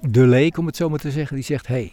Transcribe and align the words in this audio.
de 0.00 0.26
leek, 0.26 0.58
om 0.58 0.66
het 0.66 0.76
zo 0.76 0.88
maar 0.88 0.98
te 0.98 1.10
zeggen, 1.10 1.36
die 1.36 1.44
zegt: 1.44 1.66
hé, 1.66 1.74
hey, 1.74 1.92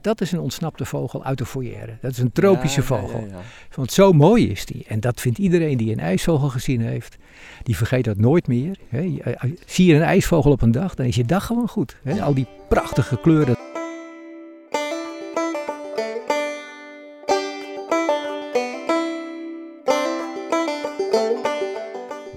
dat 0.00 0.20
is 0.20 0.32
een 0.32 0.40
ontsnapte 0.40 0.84
vogel 0.84 1.24
uit 1.24 1.38
de 1.38 1.46
foyer. 1.46 1.98
Dat 2.00 2.10
is 2.10 2.18
een 2.18 2.32
tropische 2.32 2.80
Ja, 2.80 2.86
ja, 2.88 2.94
ja, 3.02 3.06
vogel. 3.08 3.26
ja. 3.28 3.40
Want 3.74 3.92
zo 3.92 4.12
mooi 4.12 4.50
is 4.50 4.66
die. 4.66 4.84
En 4.88 5.00
dat 5.00 5.20
vindt 5.20 5.38
iedereen 5.38 5.76
die 5.76 5.92
een 5.92 5.98
ijsvogel 6.00 6.48
gezien 6.48 6.80
heeft. 6.80 7.16
Die 7.62 7.76
vergeet 7.76 8.04
dat 8.04 8.16
nooit 8.16 8.46
meer. 8.46 8.78
Je- 8.90 9.22
eh, 9.22 9.50
Zie 9.66 9.86
je 9.86 9.94
een 9.94 10.02
ijsvogel 10.02 10.50
op 10.52 10.62
een 10.62 10.70
dag, 10.72 10.94
dan 10.94 11.06
is 11.06 11.16
je 11.16 11.24
dag 11.24 11.46
gewoon 11.46 11.68
goed. 11.68 11.96
Al 12.20 12.34
die 12.34 12.46
prachtige 12.68 13.18
kleuren. 13.20 13.56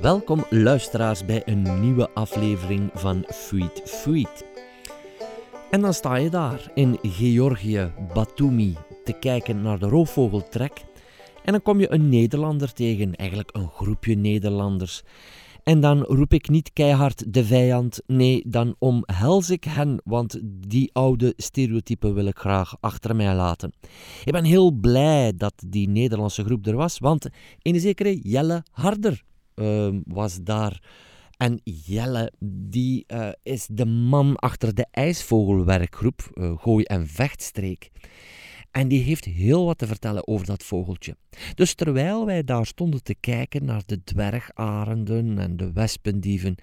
Welkom 0.02 0.46
luisteraars 0.50 1.26
bij 1.26 1.42
een 1.46 1.80
nieuwe 1.82 2.10
aflevering 2.14 2.90
van 2.94 3.26
Fuit 3.28 3.82
Fuit. 3.86 4.46
En 5.72 5.82
dan 5.82 5.94
sta 5.94 6.16
je 6.16 6.30
daar 6.30 6.72
in 6.74 6.98
Georgië, 7.02 7.92
Batumi, 8.14 8.76
te 9.04 9.14
kijken 9.14 9.62
naar 9.62 9.80
de 9.80 9.88
roofvogeltrek. 9.88 10.86
En 11.44 11.52
dan 11.52 11.62
kom 11.62 11.80
je 11.80 11.92
een 11.92 12.10
Nederlander 12.10 12.74
tegen, 12.74 13.16
eigenlijk 13.16 13.50
een 13.54 13.70
groepje 13.70 14.16
Nederlanders. 14.16 15.04
En 15.64 15.80
dan 15.80 16.02
roep 16.02 16.34
ik 16.34 16.50
niet 16.50 16.74
keihard 16.74 17.34
de 17.34 17.46
vijand, 17.46 18.02
nee, 18.06 18.44
dan 18.48 18.76
omhels 18.80 19.50
ik 19.50 19.64
hen, 19.64 20.02
want 20.04 20.40
die 20.44 20.90
oude 20.94 21.34
stereotypen 21.38 22.14
wil 22.14 22.26
ik 22.26 22.38
graag 22.38 22.76
achter 22.80 23.16
mij 23.16 23.36
laten. 23.36 23.74
Ik 24.26 24.32
ben 24.32 24.44
heel 24.44 24.72
blij 24.72 25.34
dat 25.36 25.54
die 25.68 25.90
Nederlandse 25.90 26.44
groep 26.44 26.66
er 26.66 26.76
was, 26.76 27.00
want 27.00 27.28
een 27.62 27.80
zekere 27.80 28.20
Jelle 28.20 28.64
Harder 28.72 29.24
ehm, 29.56 30.02
was 30.06 30.44
daar. 30.44 30.82
En 31.38 31.62
Jelle, 31.64 32.32
die 32.70 33.04
eh, 33.08 33.30
is 33.44 33.68
de 33.72 33.86
man 33.86 34.36
achter 34.36 34.74
de 34.74 34.86
ijsvogelwerkgroep 34.92 36.30
eh, 36.34 36.58
Gooi- 36.58 36.84
en 36.84 37.08
Vechtstreek. 37.08 37.92
En 38.72 38.88
die 38.88 39.02
heeft 39.02 39.26
heel 39.26 39.66
wat 39.66 39.78
te 39.78 39.88
vertellen 39.88 40.28
over 40.28 40.46
dat 40.46 40.64
vogeltje. 40.64 41.18
Dus 41.56 41.74
terwijl 41.74 42.26
wij 42.26 42.44
daar 42.44 42.66
stonden 42.66 43.04
te 43.04 43.16
kijken 43.16 43.66
naar 43.66 43.82
de 43.86 44.04
dwergarenden 44.04 45.40
en 45.40 45.58
de 45.58 45.72
wespendieven, 45.72 46.56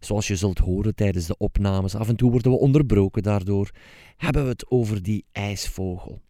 zoals 0.00 0.26
je 0.26 0.36
zult 0.36 0.58
horen 0.58 0.94
tijdens 0.94 1.26
de 1.26 1.36
opnames, 1.36 1.94
af 1.94 2.08
en 2.08 2.16
toe 2.16 2.30
worden 2.30 2.52
we 2.52 2.58
onderbroken 2.58 3.22
daardoor, 3.22 3.70
hebben 4.16 4.42
we 4.42 4.48
het 4.48 4.70
over 4.70 5.02
die 5.02 5.24
ijsvogel. 5.32 6.20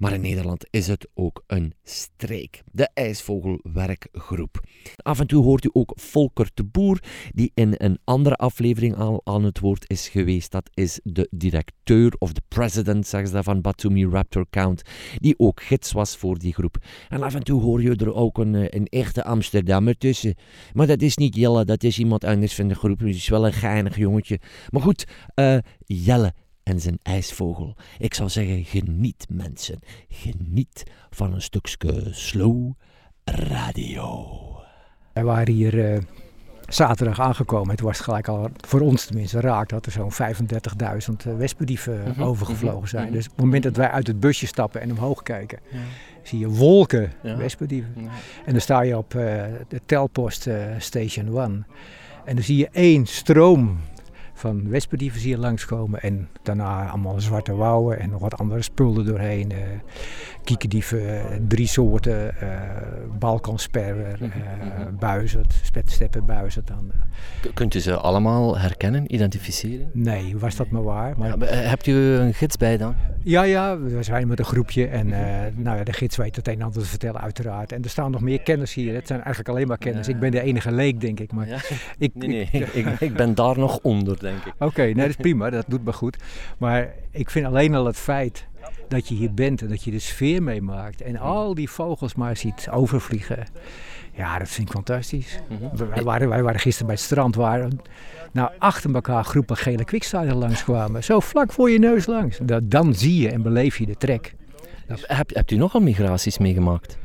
Maar 0.02 0.12
in 0.12 0.20
Nederland 0.20 0.66
is 0.70 0.86
het 0.86 1.08
ook 1.14 1.44
een 1.46 1.74
streek. 1.82 2.62
De 2.72 2.88
ijsvogelwerkgroep. 2.94 4.60
Af 4.96 5.20
en 5.20 5.26
toe 5.26 5.44
hoort 5.44 5.64
u 5.64 5.70
ook 5.72 5.92
Volker 5.94 6.50
de 6.54 6.64
Boer, 6.64 7.02
die 7.30 7.50
in 7.54 7.74
een 7.76 7.98
andere 8.04 8.34
aflevering 8.34 8.96
al 8.96 9.20
aan 9.24 9.44
het 9.44 9.58
woord 9.58 9.90
is 9.90 10.08
geweest. 10.08 10.50
Dat 10.50 10.70
is 10.74 11.00
de 11.02 11.28
directeur 11.30 12.14
of 12.18 12.32
de 12.32 12.40
president, 12.48 13.06
zeggen 13.06 13.30
ze 13.30 13.42
van 13.42 13.60
Batumi 13.60 14.06
Raptor 14.06 14.46
Count, 14.50 14.82
die 15.14 15.34
ook 15.38 15.62
gids 15.62 15.92
was 15.92 16.16
voor 16.16 16.38
die 16.38 16.54
groep. 16.54 16.76
En 17.08 17.22
af 17.22 17.34
en 17.34 17.44
toe 17.44 17.60
hoor 17.60 17.82
je 17.82 17.96
er 17.96 18.14
ook 18.14 18.38
een, 18.38 18.54
eh, 18.54 18.66
een 18.68 18.86
echte 18.86 19.24
Amsterdammer 19.24 19.98
tussen. 19.98 20.34
Maar 20.72 20.86
dat 20.86 21.02
is 21.02 21.16
niet 21.16 21.34
Jelle, 21.34 21.64
dat 21.64 21.82
is 21.82 21.98
iemand 21.98 22.24
anders 22.24 22.54
van 22.54 22.68
de 22.68 22.74
groep. 22.74 22.98
Het 22.98 23.08
is 23.08 23.28
wel 23.28 23.46
een 23.46 23.52
geinig 23.52 23.96
jongetje. 23.96 24.40
Maar 24.70 24.82
goed, 24.82 25.06
eh, 25.34 25.58
Jelle 25.84 26.32
en 26.72 26.80
zijn 26.80 26.98
ijsvogel. 27.02 27.76
Ik 27.98 28.14
zou 28.14 28.28
zeggen, 28.28 28.64
geniet 28.64 29.26
mensen. 29.28 29.78
Geniet 30.08 30.82
van 31.10 31.32
een 31.32 31.42
stukje 31.42 32.08
slow 32.10 32.72
radio. 33.24 34.26
Wij 35.12 35.24
waren 35.24 35.54
hier 35.54 35.92
eh, 35.92 35.98
zaterdag 36.68 37.20
aangekomen. 37.20 37.70
Het 37.70 37.80
was 37.80 38.00
gelijk 38.00 38.28
al, 38.28 38.50
voor 38.66 38.80
ons 38.80 39.04
tenminste, 39.04 39.40
raak 39.40 39.68
dat 39.68 39.86
er 39.86 39.92
zo'n 39.92 40.12
35.000 40.12 41.26
eh, 41.26 41.36
wespendieven 41.36 42.02
Mhm, 42.08 42.22
overgevlogen 42.22 42.88
zijn. 42.88 43.04
mhm. 43.06 43.12
Dus 43.12 43.24
op 43.24 43.30
het 43.36 43.44
moment 43.44 43.62
dat 43.62 43.76
wij 43.76 43.90
uit 43.90 44.06
het 44.06 44.20
busje 44.20 44.46
stappen 44.46 44.80
en 44.80 44.90
omhoog 44.90 45.22
kijken, 45.22 45.58
zie 46.22 46.38
je 46.38 46.48
wolken 46.48 47.12
Ja. 47.22 47.36
wespendieven. 47.36 47.94
En 48.46 48.52
dan 48.52 48.60
sta 48.60 48.80
je 48.80 48.96
op 48.96 49.14
eh, 49.14 49.44
de 49.68 49.80
telpost 49.86 50.48
Station 50.78 51.38
1. 51.38 51.66
En 52.24 52.34
dan 52.34 52.44
zie 52.44 52.56
je 52.56 52.68
één 52.72 53.06
stroom 53.06 53.78
van 54.42 54.68
wespendieven 54.68 55.20
zie 55.20 55.30
je 55.30 55.38
langskomen. 55.38 56.00
En 56.00 56.28
daarna 56.42 56.88
allemaal 56.88 57.20
zwarte 57.20 57.54
wouwen 57.54 57.98
en 58.00 58.10
nog 58.10 58.20
wat 58.20 58.38
andere 58.38 58.62
spullen 58.62 59.04
doorheen. 59.04 59.52
kiekendieven, 60.44 61.08
eh, 61.08 61.36
drie 61.48 61.66
soorten, 61.66 62.40
eh 62.40 62.48
balkansperwer, 63.18 64.16
Mhm, 64.20 64.24
eh 64.24 64.78
mhm. 64.84 64.96
buizerd, 64.98 65.54
spetsteppenbuizerd 65.62 66.66
dan. 66.66 66.90
eh. 66.92 67.00
K- 67.50 67.54
Kunt 67.54 67.74
u 67.74 67.80
ze 67.80 67.96
allemaal 67.96 68.58
herkennen, 68.58 69.14
identificeren? 69.14 69.90
Nee, 69.92 70.36
was 70.38 70.56
dat 70.56 70.70
maar 70.70 70.82
waar. 70.82 71.18
Maar 71.18 71.28
Ja, 71.28 71.36
maar, 71.36 71.48
hebt 71.68 71.86
u 71.86 71.92
een 71.94 72.34
gids 72.34 72.56
bij 72.56 72.76
dan? 72.76 72.94
Ja, 73.22 73.42
ja, 73.42 73.78
we 73.78 74.02
zijn 74.02 74.28
met 74.28 74.38
een 74.38 74.44
groepje 74.44 74.86
en 74.86 75.12
eh, 75.12 75.52
nou 75.56 75.76
ja, 75.78 75.84
de 75.84 75.92
gids 75.92 76.16
weet 76.16 76.36
het 76.36 76.48
een 76.48 76.54
en 76.54 76.62
ander 76.62 76.82
te 76.82 76.88
vertellen 76.88 77.20
uiteraard. 77.20 77.72
En 77.72 77.82
er 77.82 77.90
staan 77.90 78.10
nog 78.10 78.20
meer 78.20 78.42
kenners 78.42 78.74
hier. 78.74 78.94
Het 78.94 79.06
zijn 79.06 79.18
eigenlijk 79.18 79.48
alleen 79.48 79.66
maar 79.66 79.78
kenners. 79.78 80.06
Ja. 80.06 80.14
Ik 80.14 80.20
ben 80.20 80.30
de 80.30 80.40
enige 80.40 80.72
leek, 80.72 81.00
denk 81.00 81.20
ik. 81.20 81.32
Maar 81.32 81.48
Ja. 81.48 81.58
ik, 81.98 82.14
Nee, 82.14 82.28
nee, 82.28 82.48
ik- 82.52 82.68
ik, 82.84 82.86
ik 83.00 83.14
ben 83.14 83.34
daar 83.34 83.58
nog 83.58 83.78
onder, 83.82 84.18
denk 84.20 84.31
ik. 84.31 84.31
Oké, 84.58 84.82
nee, 84.82 84.94
dat 84.94 85.08
is 85.08 85.16
prima. 85.16 85.50
Dat 85.50 85.64
doet 85.68 85.84
me 85.84 85.92
goed. 85.92 86.16
Maar 86.58 86.94
ik 87.10 87.30
vind 87.30 87.46
alleen 87.46 87.74
al 87.74 87.86
het 87.86 87.96
feit 87.96 88.46
dat 88.88 89.08
je 89.08 89.14
hier 89.14 89.34
bent 89.34 89.62
en 89.62 89.68
dat 89.68 89.84
je 89.84 89.90
de 89.90 89.98
sfeer 89.98 90.42
meemaakt. 90.42 91.00
En 91.00 91.16
al 91.16 91.54
die 91.54 91.70
vogels 91.70 92.14
maar 92.14 92.36
ziet 92.36 92.68
overvliegen. 92.70 93.46
Ja, 94.14 94.38
dat 94.38 94.48
vind 94.48 94.68
ik 94.68 94.74
fantastisch. 94.74 95.40
Mhm. 95.48 95.88
Wij 95.88 96.02
waren, 96.02 96.28
wij 96.28 96.42
waren 96.42 96.60
gisteren 96.60 96.86
bij 96.86 96.96
het 96.96 97.04
strand 97.04 97.34
waar 97.34 97.68
nou, 98.32 98.50
achter 98.58 98.94
elkaar 98.94 99.24
groepen 99.24 99.56
gele 99.56 99.84
kwikstalen 99.84 100.36
langskwamen. 100.36 101.04
Zo 101.04 101.20
vlak 101.20 101.52
voor 101.52 101.70
je 101.70 101.78
neus 101.78 102.06
langs. 102.06 102.38
Dat, 102.42 102.70
dan 102.70 102.94
zie 102.94 103.20
je 103.20 103.30
en 103.30 103.42
beleef 103.42 103.78
je 103.78 103.86
de 103.86 103.96
trek. 103.96 104.34
Heb, 104.86 105.34
hebt 105.34 105.50
u 105.50 105.56
nogal 105.56 105.80
migraties 105.80 106.38
meegemaakt? 106.38 106.98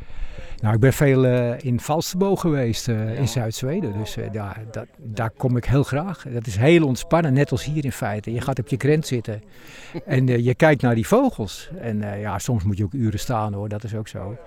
Nou, 0.62 0.73
ik 0.73 0.79
ben 0.79 0.94
veel 0.94 1.25
eh, 1.25 1.59
in 1.59 1.79
Falsterbo 1.79 2.35
geweest 2.35 2.88
eh, 2.88 3.19
in 3.19 3.28
Zuid-Zweden. 3.28 3.97
Dus 3.97 4.18
eh, 4.18 4.31
daar, 4.31 4.63
dat, 4.72 4.85
daar 4.97 5.29
kom 5.29 5.57
ik 5.57 5.66
heel 5.66 5.84
graag. 5.84 6.25
Dat 6.29 6.47
is 6.47 6.56
heel 6.56 6.85
ontspannen, 6.85 7.34
net 7.34 7.51
als 7.51 7.63
hier 7.63 7.85
in 7.85 7.91
feite. 7.91 8.34
Je 8.34 8.41
gaat 8.41 8.59
op 8.59 8.67
je 8.67 8.78
krent 8.78 9.07
zitten 9.07 9.44
en 10.06 10.44
je 10.44 10.56
kijkt 10.56 10.81
naar 10.81 10.96
die 10.96 11.07
vogels. 11.07 11.69
En 11.79 12.19
ja, 12.19 12.40
soms 12.40 12.63
moet 12.63 12.78
je 12.78 12.84
ook 12.84 12.94
uren 12.94 13.19
staan 13.19 13.53
hoor, 13.53 13.69
dat 13.69 13.84
is 13.84 13.96
ook 13.96 14.07
zo. 14.07 14.38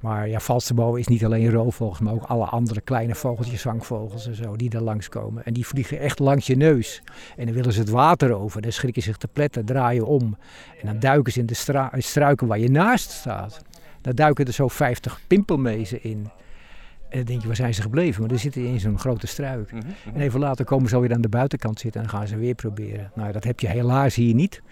Maar 0.00 0.28
ja, 0.28 0.40
Falsterbo 0.40 0.94
is 0.94 1.06
niet 1.06 1.24
alleen 1.24 1.50
roofvogels, 1.50 2.00
maar 2.00 2.12
ook 2.12 2.24
alle 2.24 2.44
andere 2.44 2.80
kleine 2.80 3.14
vogeltjes, 3.14 3.60
zangvogels 3.60 4.26
en 4.26 4.34
zo, 4.34 4.56
die 4.56 4.70
daar 4.70 4.82
langskomen. 4.82 5.44
En 5.44 5.52
die 5.52 5.66
vliegen 5.66 5.98
echt 5.98 6.18
langs 6.18 6.46
je 6.46 6.56
neus. 6.56 7.02
En 7.36 7.44
dan 7.44 7.54
willen 7.54 7.72
ze 7.72 7.80
het 7.80 7.88
water 7.88 8.32
over, 8.32 8.62
dan 8.62 8.72
schrikken 8.72 9.02
ze 9.02 9.08
zich 9.08 9.18
te 9.18 9.28
pletten, 9.28 9.64
draaien 9.64 10.06
om. 10.06 10.36
En 10.80 10.86
dan 10.86 10.98
duiken 10.98 11.32
ze 11.32 11.40
in 11.40 11.46
de 11.46 11.54
struiken 11.98 12.46
waar 12.46 12.58
je 12.58 12.70
naast 12.70 13.10
staat. 13.10 13.62
Daar 14.04 14.14
duiken 14.14 14.46
er 14.46 14.52
zo 14.52 14.68
50 14.68 15.20
pimpelmezen 15.26 16.02
in. 16.02 16.30
En 17.08 17.20
dan 17.20 17.24
denk 17.24 17.40
je, 17.40 17.46
waar 17.46 17.56
zijn 17.56 17.74
ze 17.74 17.82
gebleven? 17.82 18.20
Maar 18.20 18.28
die 18.28 18.38
zitten 18.38 18.64
in 18.64 18.80
zo'n 18.80 18.98
grote 18.98 19.26
struik. 19.26 19.70
En 20.14 20.20
even 20.20 20.40
later 20.40 20.64
komen 20.64 20.88
ze 20.88 20.94
alweer 20.94 21.12
aan 21.12 21.20
de 21.20 21.28
buitenkant 21.28 21.80
zitten 21.80 22.00
en 22.00 22.06
dan 22.06 22.18
gaan 22.18 22.28
ze 22.28 22.36
weer 22.36 22.54
proberen. 22.54 23.10
Nou, 23.14 23.32
dat 23.32 23.44
heb 23.44 23.60
je 23.60 23.68
helaas 23.68 24.14
hier 24.14 24.34
niet. 24.34 24.62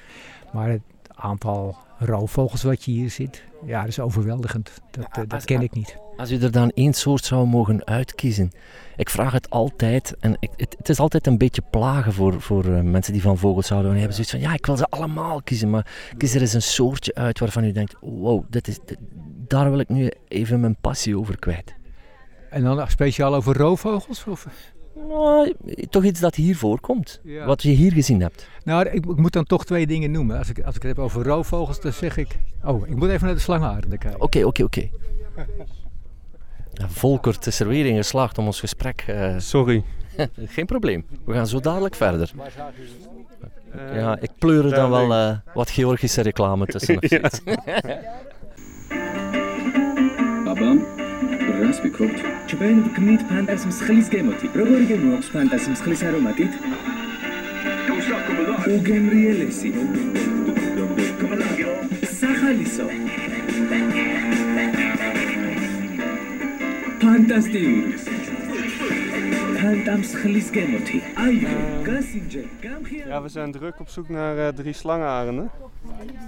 Maar 0.53 0.69
het 0.69 0.81
aantal 1.23 1.77
roofvogels 1.99 2.63
wat 2.63 2.85
je 2.85 2.91
hier 2.91 3.11
ziet, 3.11 3.45
ja, 3.67 3.81
dat 3.81 3.89
is 3.89 4.01
overweldigend. 4.01 4.71
Dat, 4.91 5.05
eh, 5.11 5.15
dat 5.15 5.33
als- 5.33 5.45
ken 5.45 5.63
ik 5.63 5.73
niet. 5.75 5.97
Als 6.17 6.31
u 6.31 6.39
er 6.41 6.51
dan 6.51 6.71
één 6.71 6.93
soort 6.93 7.25
zou 7.25 7.47
mogen 7.47 7.87
uitkiezen. 7.87 8.51
Ik 8.97 9.11
vraag 9.11 9.33
het 9.33 9.51
altijd 9.51 10.17
en 10.21 10.37
ik, 10.39 10.51
het, 10.57 10.75
het 10.79 10.89
is 10.89 10.99
altijd 10.99 11.27
een 11.27 11.39
beetje 11.39 11.63
plagen 11.71 12.13
voor, 12.13 12.41
voor 12.41 12.65
eh, 12.65 12.81
mensen 12.81 13.13
die 13.13 13.23
van 13.23 13.39
vogels 13.39 13.69
houden. 13.69 13.91
En 13.91 13.97
die 13.97 14.07
hebben 14.07 14.25
zoiets 14.25 14.45
van, 14.45 14.51
ja, 14.53 14.57
ik 14.59 14.67
wil 14.67 14.77
ze 14.77 14.87
allemaal 14.87 15.43
kiezen, 15.43 15.71
maar 15.71 15.87
kies 16.17 16.35
er 16.35 16.41
eens 16.41 16.53
een 16.53 16.63
soortje 16.63 17.15
uit 17.15 17.39
waarvan 17.39 17.65
u 17.65 17.73
denkt, 17.73 17.97
wow, 18.01 18.45
dit 18.51 18.69
is, 18.69 18.79
dit- 18.85 18.99
daar 19.47 19.71
wil 19.71 19.79
ik 19.79 19.89
nu 19.89 20.11
even 20.29 20.61
mijn 20.61 20.77
passie 20.81 21.19
over 21.19 21.39
kwijt. 21.39 21.75
En 22.51 22.63
dan 22.63 22.89
speciaal 22.91 23.35
over 23.35 23.57
roofvogels? 23.57 24.25
Of? 24.27 24.47
Nou, 25.09 25.55
toch 25.91 26.05
iets 26.05 26.21
dat 26.21 26.35
hier 26.35 26.57
voorkomt, 26.57 27.21
Ja. 27.23 27.45
wat 27.47 27.63
je 27.63 27.71
hier 27.71 27.93
gezien 27.93 28.21
hebt. 28.21 28.49
Nou, 28.65 28.87
ik, 28.87 28.93
ik 29.07 29.17
moet 29.17 29.33
dan 29.33 29.45
toch 29.45 29.65
twee 29.65 29.87
dingen 29.87 30.11
noemen. 30.11 30.39
Als 30.39 30.49
ik, 30.49 30.61
als 30.61 30.77
ik 30.77 30.83
het 30.83 30.97
heb 30.97 31.05
over 31.05 31.25
roofvogels, 31.25 31.81
dan 31.81 31.93
zeg 31.93 32.17
ik... 32.17 32.39
Oh, 32.65 32.89
ik 32.89 32.97
moet 32.97 33.09
even 33.09 33.27
naar 33.27 33.35
de 33.35 33.41
slangenarenden 33.41 33.99
kijken. 33.99 34.21
Oké, 34.21 34.45
oké, 34.45 34.63
oké. 34.63 34.89
Ja, 36.73 36.89
Volker, 37.01 37.33
het 37.33 37.47
is 37.47 37.61
er 37.61 37.69
weer 37.69 37.87
in 37.87 37.97
geslaagd 37.97 38.39
om 38.39 38.47
ons 38.47 38.61
gesprek... 38.61 39.05
eh, 39.07 39.35
Sorry. 39.39 39.85
geen 40.37 40.67
probleem, 40.67 41.05
we 41.25 41.33
gaan 41.33 41.47
zo 41.47 41.61
dadelijk 41.61 41.95
verder. 41.95 42.31
Ja, 43.95 44.19
ik 44.21 44.31
pleur 44.39 44.65
er 44.65 44.71
dan 44.75 44.91
wel 44.91 45.13
eh, 45.15 45.37
wat 45.55 45.71
Georgische 45.71 46.21
reclame 46.23 46.67
tussen. 46.67 46.99
Babam 50.45 50.85
რას 51.63 51.79
ფიქრობთ? 51.83 52.19
ჩვენ 52.51 52.79
გმით 52.97 53.23
ფანტას 53.31 53.63
მსხლის 53.71 54.09
გემოთი. 54.13 54.47
როგორი 54.61 54.87
გემო 54.91 55.11
აქვს 55.17 55.29
ფანტას 55.35 55.65
მსხლის 55.73 56.03
არომატით? 56.09 56.53
უგემრიელესი. 58.77 59.71
სახალისო. 62.19 62.87
ფანტასტიკური. 67.03 68.12
Ja, 73.07 73.23
we 73.23 73.29
zijn 73.29 73.53
druk 73.53 73.81
op 73.81 73.89
zoek 73.89 74.09
naar 74.09 74.39
eh, 74.39 74.49
drie 74.49 74.73
slangenarenden. 74.73 75.51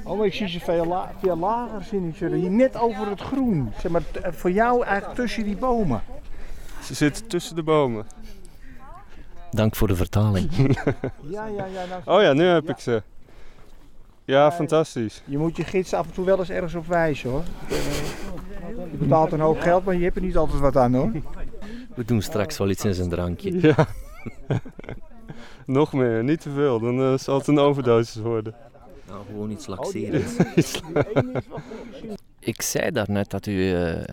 Oh, 0.04 0.18
maar 0.18 0.26
ik 0.26 0.34
zie 0.34 0.48
ze 0.48 0.60
veel, 0.60 0.84
la 0.86 1.10
veel 1.20 1.36
lager, 1.36 1.84
ze 1.84 2.34
hier 2.34 2.50
net 2.50 2.76
over 2.76 3.08
het 3.08 3.20
groen. 3.20 3.72
Zeg 3.80 3.90
maar, 3.90 4.02
voor 4.22 4.50
jou 4.50 4.84
eigenlijk 4.84 5.16
tussen 5.16 5.44
die 5.44 5.56
bomen. 5.56 6.02
Ze 6.82 6.94
zitten 6.94 7.26
tussen 7.26 7.56
de 7.56 7.62
bomen. 7.62 8.06
Dank 9.50 9.76
voor 9.76 9.88
de 9.88 9.96
vertaling. 9.96 10.50
Ja, 11.20 11.46
ja, 11.46 11.64
ja. 11.66 11.84
Nou, 11.88 12.18
Oh 12.18 12.22
ja, 12.22 12.32
nu 12.32 12.44
heb 12.44 12.68
ik 12.68 12.78
ze. 12.78 13.02
Ja, 14.24 14.52
fantastisch. 14.52 15.22
Je 15.24 15.38
moet 15.38 15.56
je 15.56 15.64
gids 15.64 15.94
af 15.94 16.06
en 16.06 16.12
toe 16.12 16.24
wel 16.24 16.38
eens 16.38 16.50
ergens 16.50 16.74
op 16.74 16.86
wijzen 16.86 17.30
hoor. 17.30 17.42
Eh, 17.68 17.76
Je 18.90 18.96
betaalt 18.96 19.32
een 19.32 19.40
hoop 19.40 19.60
geld, 19.60 19.84
maar 19.84 19.94
je 19.94 20.02
hebt 20.04 20.16
er 20.16 20.22
niet 20.22 20.36
altijd 20.36 20.60
wat 20.60 20.76
aan 20.76 20.94
hoor. 20.94 21.10
We 21.94 22.04
doen 22.04 22.22
straks 22.22 22.58
wel 22.58 22.70
iets 22.70 22.84
in 22.84 22.94
zijn 22.94 23.08
drankje. 23.08 23.60
Ja. 23.60 23.86
Nog 25.66 25.92
meer, 25.92 26.24
niet 26.24 26.40
te 26.40 26.50
veel, 26.50 26.80
dan 26.80 27.00
eh, 27.00 27.18
zal 27.18 27.38
het 27.38 27.46
een 27.46 27.58
overdosis 27.58 28.22
worden. 28.22 28.54
Nou, 29.08 29.24
gewoon 29.26 29.50
iets 29.50 29.66
laxerends. 29.66 30.36
Ik 32.40 32.62
zei 32.62 32.90
daarnet 32.90 33.30
dat 33.30 33.46
u 33.46 33.74
eh, 33.74 34.04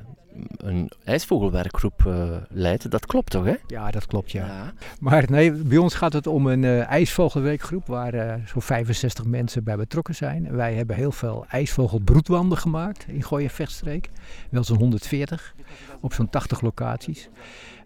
een 0.58 0.92
ijsvogelwerkgroep 1.04 2.06
eh, 2.06 2.36
leidt. 2.50 2.92
Dat 2.92 3.06
klopt 3.06 3.32
toch, 3.32 3.46
hè? 3.46 3.56
Ja, 3.68 3.92
dat 3.92 4.06
klopt 4.06 4.32
ja. 4.32 4.74
Maar 5.00 5.26
nee, 5.30 5.52
bij 5.52 5.78
ons 5.78 5.94
gaat 5.94 6.14
het 6.14 6.28
om 6.28 6.48
een 6.48 6.64
eh, 6.64 6.88
ijsvogelweekgroep 6.88 7.88
waar 7.88 8.14
eh, 8.14 8.34
zo'n 8.46 8.62
65 8.62 9.26
mensen 9.26 9.64
bij 9.64 9.76
betrokken 9.76 10.16
zijn. 10.16 10.48
En 10.48 10.56
wij 10.56 10.74
hebben 10.74 10.96
heel 10.96 11.12
veel 11.12 11.46
ijsvogelbroedwanden 11.50 12.58
gemaakt 12.58 13.06
in 13.08 13.24
Gooi 13.24 13.50
Vechtstreek. 13.50 14.10
Wel 14.50 14.64
zo'n 14.64 14.78
140 14.78 15.56
op 16.02 16.14
zo'n 16.14 16.30
80 16.30 16.62
locaties. 16.62 17.30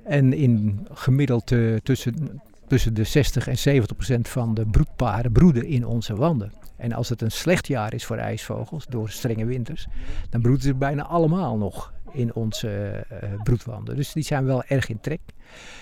En 0.04 0.34
in 0.34 0.88
gemiddeld 0.94 1.54
tussen, 1.84 2.42
tussen 2.68 2.94
de 2.94 3.04
60 3.04 3.48
en 3.48 3.58
70 3.58 3.96
procent 3.96 4.28
van 4.28 4.54
de 4.54 4.66
broedparen 4.66 5.32
broeden 5.32 5.66
in 5.66 5.86
onze 5.86 6.16
wanden. 6.16 6.52
En 6.78 6.94
als 6.94 7.10
het 7.10 7.22
een 7.22 7.32
slecht 7.32 7.68
jaar 7.68 7.94
is 7.94 8.06
voor 8.06 8.18
ijsvogels 8.18 8.86
door 8.86 9.10
strenge 9.10 9.46
winters, 9.46 9.88
dan 10.30 10.42
broeden 10.42 10.64
ze 10.64 10.74
bijna 10.74 11.04
allemaal 11.04 11.58
nog 11.58 11.94
in 12.16 12.34
onze 12.34 12.70
eh, 13.10 13.30
broedwanden. 13.44 13.96
Dus 13.96 14.14
die 14.14 14.24
zijn 14.24 14.46
wel 14.46 14.64
erg 14.64 14.90
in 14.90 15.00
trek. 15.00 15.20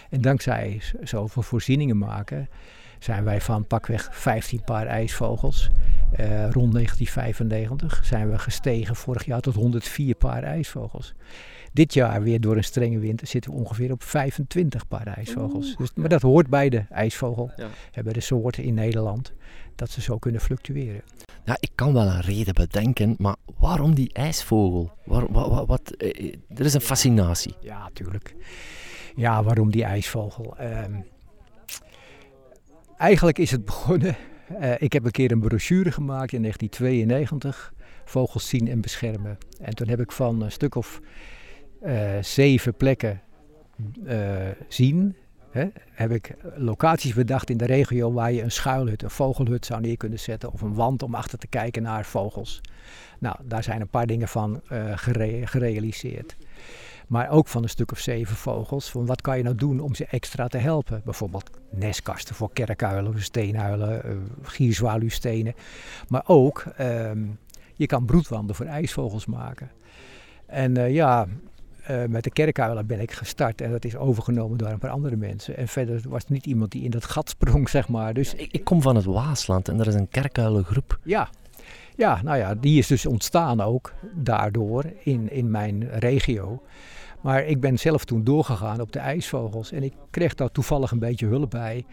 En 0.10 0.22
dankzij 0.22 0.82
zoveel 1.04 1.42
voorzieningen 1.42 1.98
maken, 1.98 2.50
zijn 3.00 3.24
wij 3.24 3.42
van 3.42 3.68
pakweg 3.68 4.10
15 4.12 4.64
paar 4.64 4.88
ijsvogels. 4.88 5.70
eh, 6.12 6.50
rond 6.50 6.74
1995 6.74 8.06
zijn 8.06 8.32
we 8.32 8.40
gestegen 8.40 8.96
vorig 8.96 9.26
jaar 9.26 9.42
tot 9.42 9.56
104 9.56 10.16
paar 10.16 10.44
ijsvogels. 10.44 11.14
Dit 11.74 11.94
jaar 11.94 12.22
weer 12.24 12.42
door 12.42 12.56
een 12.58 12.64
strenge 12.64 13.00
winter 13.00 13.28
zitten 13.28 13.52
we 13.52 13.58
ongeveer 13.58 13.92
op 13.92 14.04
25 14.04 14.88
paar 14.88 15.08
ijsvogels. 15.08 15.76
Dus, 15.76 15.94
maar 15.96 16.10
dat 16.10 16.22
hoort 16.22 16.48
bij 16.50 16.70
de 16.70 16.84
ijsvogel, 16.90 17.52
Ja. 17.56 17.68
hebben 17.92 18.14
de 18.14 18.20
soorten 18.22 18.64
in 18.64 18.74
Nederland, 18.74 19.34
dat 19.76 19.90
ze 19.90 20.02
zo 20.02 20.18
kunnen 20.18 20.42
fluctueren. 20.42 21.02
Ja, 21.46 21.58
ik 21.60 21.70
kan 21.76 21.94
wel 21.94 22.08
een 22.08 22.22
reden 22.22 22.54
bedenken, 22.54 23.16
maar 23.18 23.36
waarom 23.60 23.94
die 23.96 24.14
ijsvogel? 24.14 24.92
Waar, 25.06 25.32
wa- 25.32 25.50
wa- 25.50 25.66
wat, 25.66 25.92
eh, 25.92 26.10
eh, 26.28 26.34
er 26.56 26.66
is 26.66 26.74
een 26.74 26.82
fascinatie. 26.82 27.56
Ja, 27.62 27.90
tuurlijk. 27.94 28.36
Ja, 29.16 29.44
waarom 29.44 29.72
die 29.72 29.84
ijsvogel? 29.84 30.58
Ehm, 30.58 30.94
eigenlijk 32.98 33.38
is 33.40 33.52
het 33.52 33.66
begonnen. 33.72 34.16
eh, 34.60 34.72
ik 34.82 34.94
heb 34.94 35.06
een 35.06 35.12
keer 35.12 35.32
een 35.32 35.40
brochure 35.40 35.92
gemaakt 35.92 36.32
in 36.34 36.42
1992. 36.42 37.74
Vogels 38.06 38.48
zien 38.50 38.68
en 38.68 38.82
beschermen. 38.82 39.38
En 39.62 39.76
toen 39.76 39.88
heb 39.88 40.00
ik 40.00 40.12
van 40.12 40.42
een 40.42 40.52
stuk 40.52 40.76
of 40.76 41.00
zeven 42.22 42.74
plekken 42.76 43.22
eh, 44.06 44.48
zien. 44.68 45.16
Heb 45.92 46.12
ik 46.12 46.36
locaties 46.56 47.14
bedacht 47.14 47.50
in 47.50 47.58
de 47.58 47.66
regio 47.66 48.12
waar 48.12 48.32
je 48.32 48.42
een 48.42 48.52
schuilhut, 48.52 49.04
een 49.04 49.10
vogelhut 49.10 49.66
zou 49.66 49.82
neer 49.82 49.98
kunnen 49.98 50.20
zetten. 50.20 50.52
Of 50.52 50.62
een 50.62 50.74
wand 50.74 51.04
om 51.04 51.16
achter 51.16 51.38
te 51.38 51.48
kijken 51.48 51.82
naar 51.82 52.06
vogels. 52.06 52.62
Nou, 53.20 53.36
daar 53.44 53.64
zijn 53.64 53.82
een 53.82 53.88
paar 53.88 54.06
dingen 54.06 54.28
van 54.28 54.62
eh, 54.68 54.92
gere- 54.96 55.48
gerealiseerd. 55.48 56.36
Maar 57.08 57.30
ook 57.30 57.48
van 57.48 57.64
een 57.64 57.70
stuk 57.70 57.92
of 57.92 58.00
zeven 58.00 58.36
vogels. 58.36 58.90
Van 58.92 59.06
wat 59.06 59.22
kan 59.22 59.38
je 59.38 59.44
nou 59.44 59.56
doen 59.56 59.80
om 59.80 59.96
ze 59.96 60.06
extra 60.06 60.48
te 60.48 60.58
helpen? 60.58 61.02
Bijvoorbeeld 61.06 61.50
nestkasten 61.70 62.36
voor 62.36 62.54
kerkuilen, 62.54 63.24
steenuilen, 63.24 64.04
eh, 64.04 64.12
gierzwaluwstenen. 64.42 65.54
Maar 66.08 66.24
ook, 66.26 66.66
ehm, 66.78 67.24
je 67.76 67.86
kan 67.86 68.06
broedwanden 68.06 68.56
voor 68.56 68.66
ijsvogels 68.66 69.26
maken. 69.26 69.72
En 70.46 70.78
eh, 70.78 70.94
ja, 70.94 71.28
eh, 71.84 72.04
met 72.06 72.24
de 72.24 72.30
kerkuilen 72.30 72.86
ben 72.86 73.00
ik 73.02 73.12
gestart 73.12 73.62
en 73.62 73.72
dat 73.72 73.86
is 73.86 73.96
overgenomen 73.96 74.58
door 74.58 74.68
een 74.68 74.78
paar 74.78 74.90
andere 74.90 75.16
mensen. 75.16 75.58
En 75.58 75.68
verder 75.68 76.02
was 76.08 76.24
er 76.24 76.32
niet 76.32 76.46
iemand 76.46 76.72
die 76.72 76.84
in 76.84 76.92
dat 76.92 77.06
gat 77.06 77.30
sprong, 77.30 77.70
zeg 77.70 77.88
maar. 77.88 78.14
Dus 78.14 78.34
Ik, 78.34 78.52
ik 78.52 78.64
kom 78.64 78.82
van 78.82 78.96
het 78.96 79.06
Waasland 79.06 79.68
en 79.68 79.80
er 79.80 79.88
is 79.88 79.94
een 79.96 80.10
kerkuilengroep. 80.10 81.00
ja. 81.04 81.30
Ja, 81.96 82.22
nou 82.24 82.38
ja, 82.38 82.56
die 82.56 82.78
is 82.78 82.88
dus 82.88 83.06
ontstaan 83.06 83.62
ook 83.62 83.94
daardoor 84.14 84.86
in, 85.04 85.32
in 85.32 85.52
mijn 85.52 85.90
regio. 85.92 86.62
Maar 87.24 87.46
ik 87.46 87.60
ben 87.60 87.78
zelf 87.80 88.06
toen 88.06 88.24
doorgegaan 88.24 88.82
op 88.82 88.92
de 88.92 89.00
ijsvogels. 89.00 89.72
En 89.72 89.84
ik 89.84 89.94
kreeg 90.10 90.34
daar 90.34 90.52
toevallig 90.52 90.92
een 90.92 91.00
beetje 91.00 91.26
hulp 91.26 91.50
bij 91.50 91.86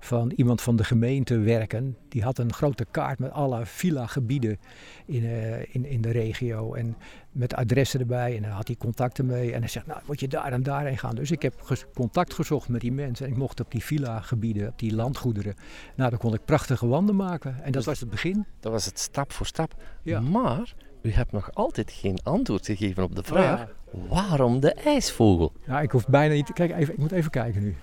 van 0.00 0.32
iemand 0.36 0.60
van 0.60 0.76
de 0.76 0.84
gemeente 0.84 1.38
werken. 1.38 1.96
Die 2.08 2.22
had 2.22 2.38
een 2.38 2.52
grote 2.52 2.86
kaart 2.90 3.18
met 3.18 3.30
alle 3.30 3.66
villa-gebieden 3.66 4.58
in, 5.06 5.24
eh, 5.24 5.74
in, 5.74 5.84
in 5.84 6.00
de 6.00 6.10
regio. 6.10 6.74
En 6.74 6.96
met 7.30 7.54
adressen 7.54 8.00
erbij. 8.00 8.36
En 8.36 8.42
daar 8.42 8.50
had 8.50 8.66
hij 8.66 8.76
contacten 8.76 9.26
mee. 9.26 9.52
En 9.52 9.60
hij 9.60 9.68
zegt, 9.68 9.86
nou 9.86 10.00
moet 10.06 10.20
je 10.20 10.28
daar 10.28 10.52
en 10.52 10.62
daarheen 10.62 10.98
gaan. 10.98 11.14
Dus 11.14 11.30
ik 11.30 11.42
heb 11.42 11.60
ges- 11.60 11.86
contact 11.94 12.34
gezocht 12.34 12.68
met 12.68 12.80
die 12.80 12.92
mensen. 12.92 13.26
En 13.26 13.32
ik 13.32 13.38
mocht 13.38 13.60
op 13.60 13.70
die 13.70 13.84
villa-gebieden, 13.84 14.68
op 14.68 14.78
die 14.78 14.94
landgoederen. 14.94 15.54
Nou, 15.96 16.10
dan 16.10 16.18
kon 16.18 16.34
ik 16.34 16.44
prachtige 16.44 16.86
wanden 16.86 17.16
maken. 17.16 17.62
En 17.62 17.72
dat 17.72 17.84
was 17.84 18.00
het 18.00 18.10
begin. 18.10 18.46
Dat 18.60 18.72
was 18.72 18.84
het 18.84 18.98
stap 18.98 19.32
voor 19.32 19.46
stap. 19.46 19.74
Ja. 20.02 20.20
Maar 20.20 20.74
u 21.03 21.11
hebt 21.11 21.31
nog 21.31 21.49
altijd 21.53 21.91
geen 21.91 22.17
antwoord 22.23 22.65
gegeven 22.65 23.03
op 23.03 23.15
de 23.15 23.21
Oh 23.21 23.27
vraag: 23.27 23.67
waarom 23.91 24.59
de 24.59 24.73
ijsvogel? 24.73 25.51
Nou, 25.65 25.83
ik 25.83 25.91
hoef 25.91 26.07
bijna 26.07 26.33
niet. 26.33 26.53
Kijk, 26.53 26.71
even, 26.71 26.93
ik 26.93 26.99
moet 26.99 27.11
even 27.11 27.31
kijken 27.31 27.63
nu. 27.63 27.75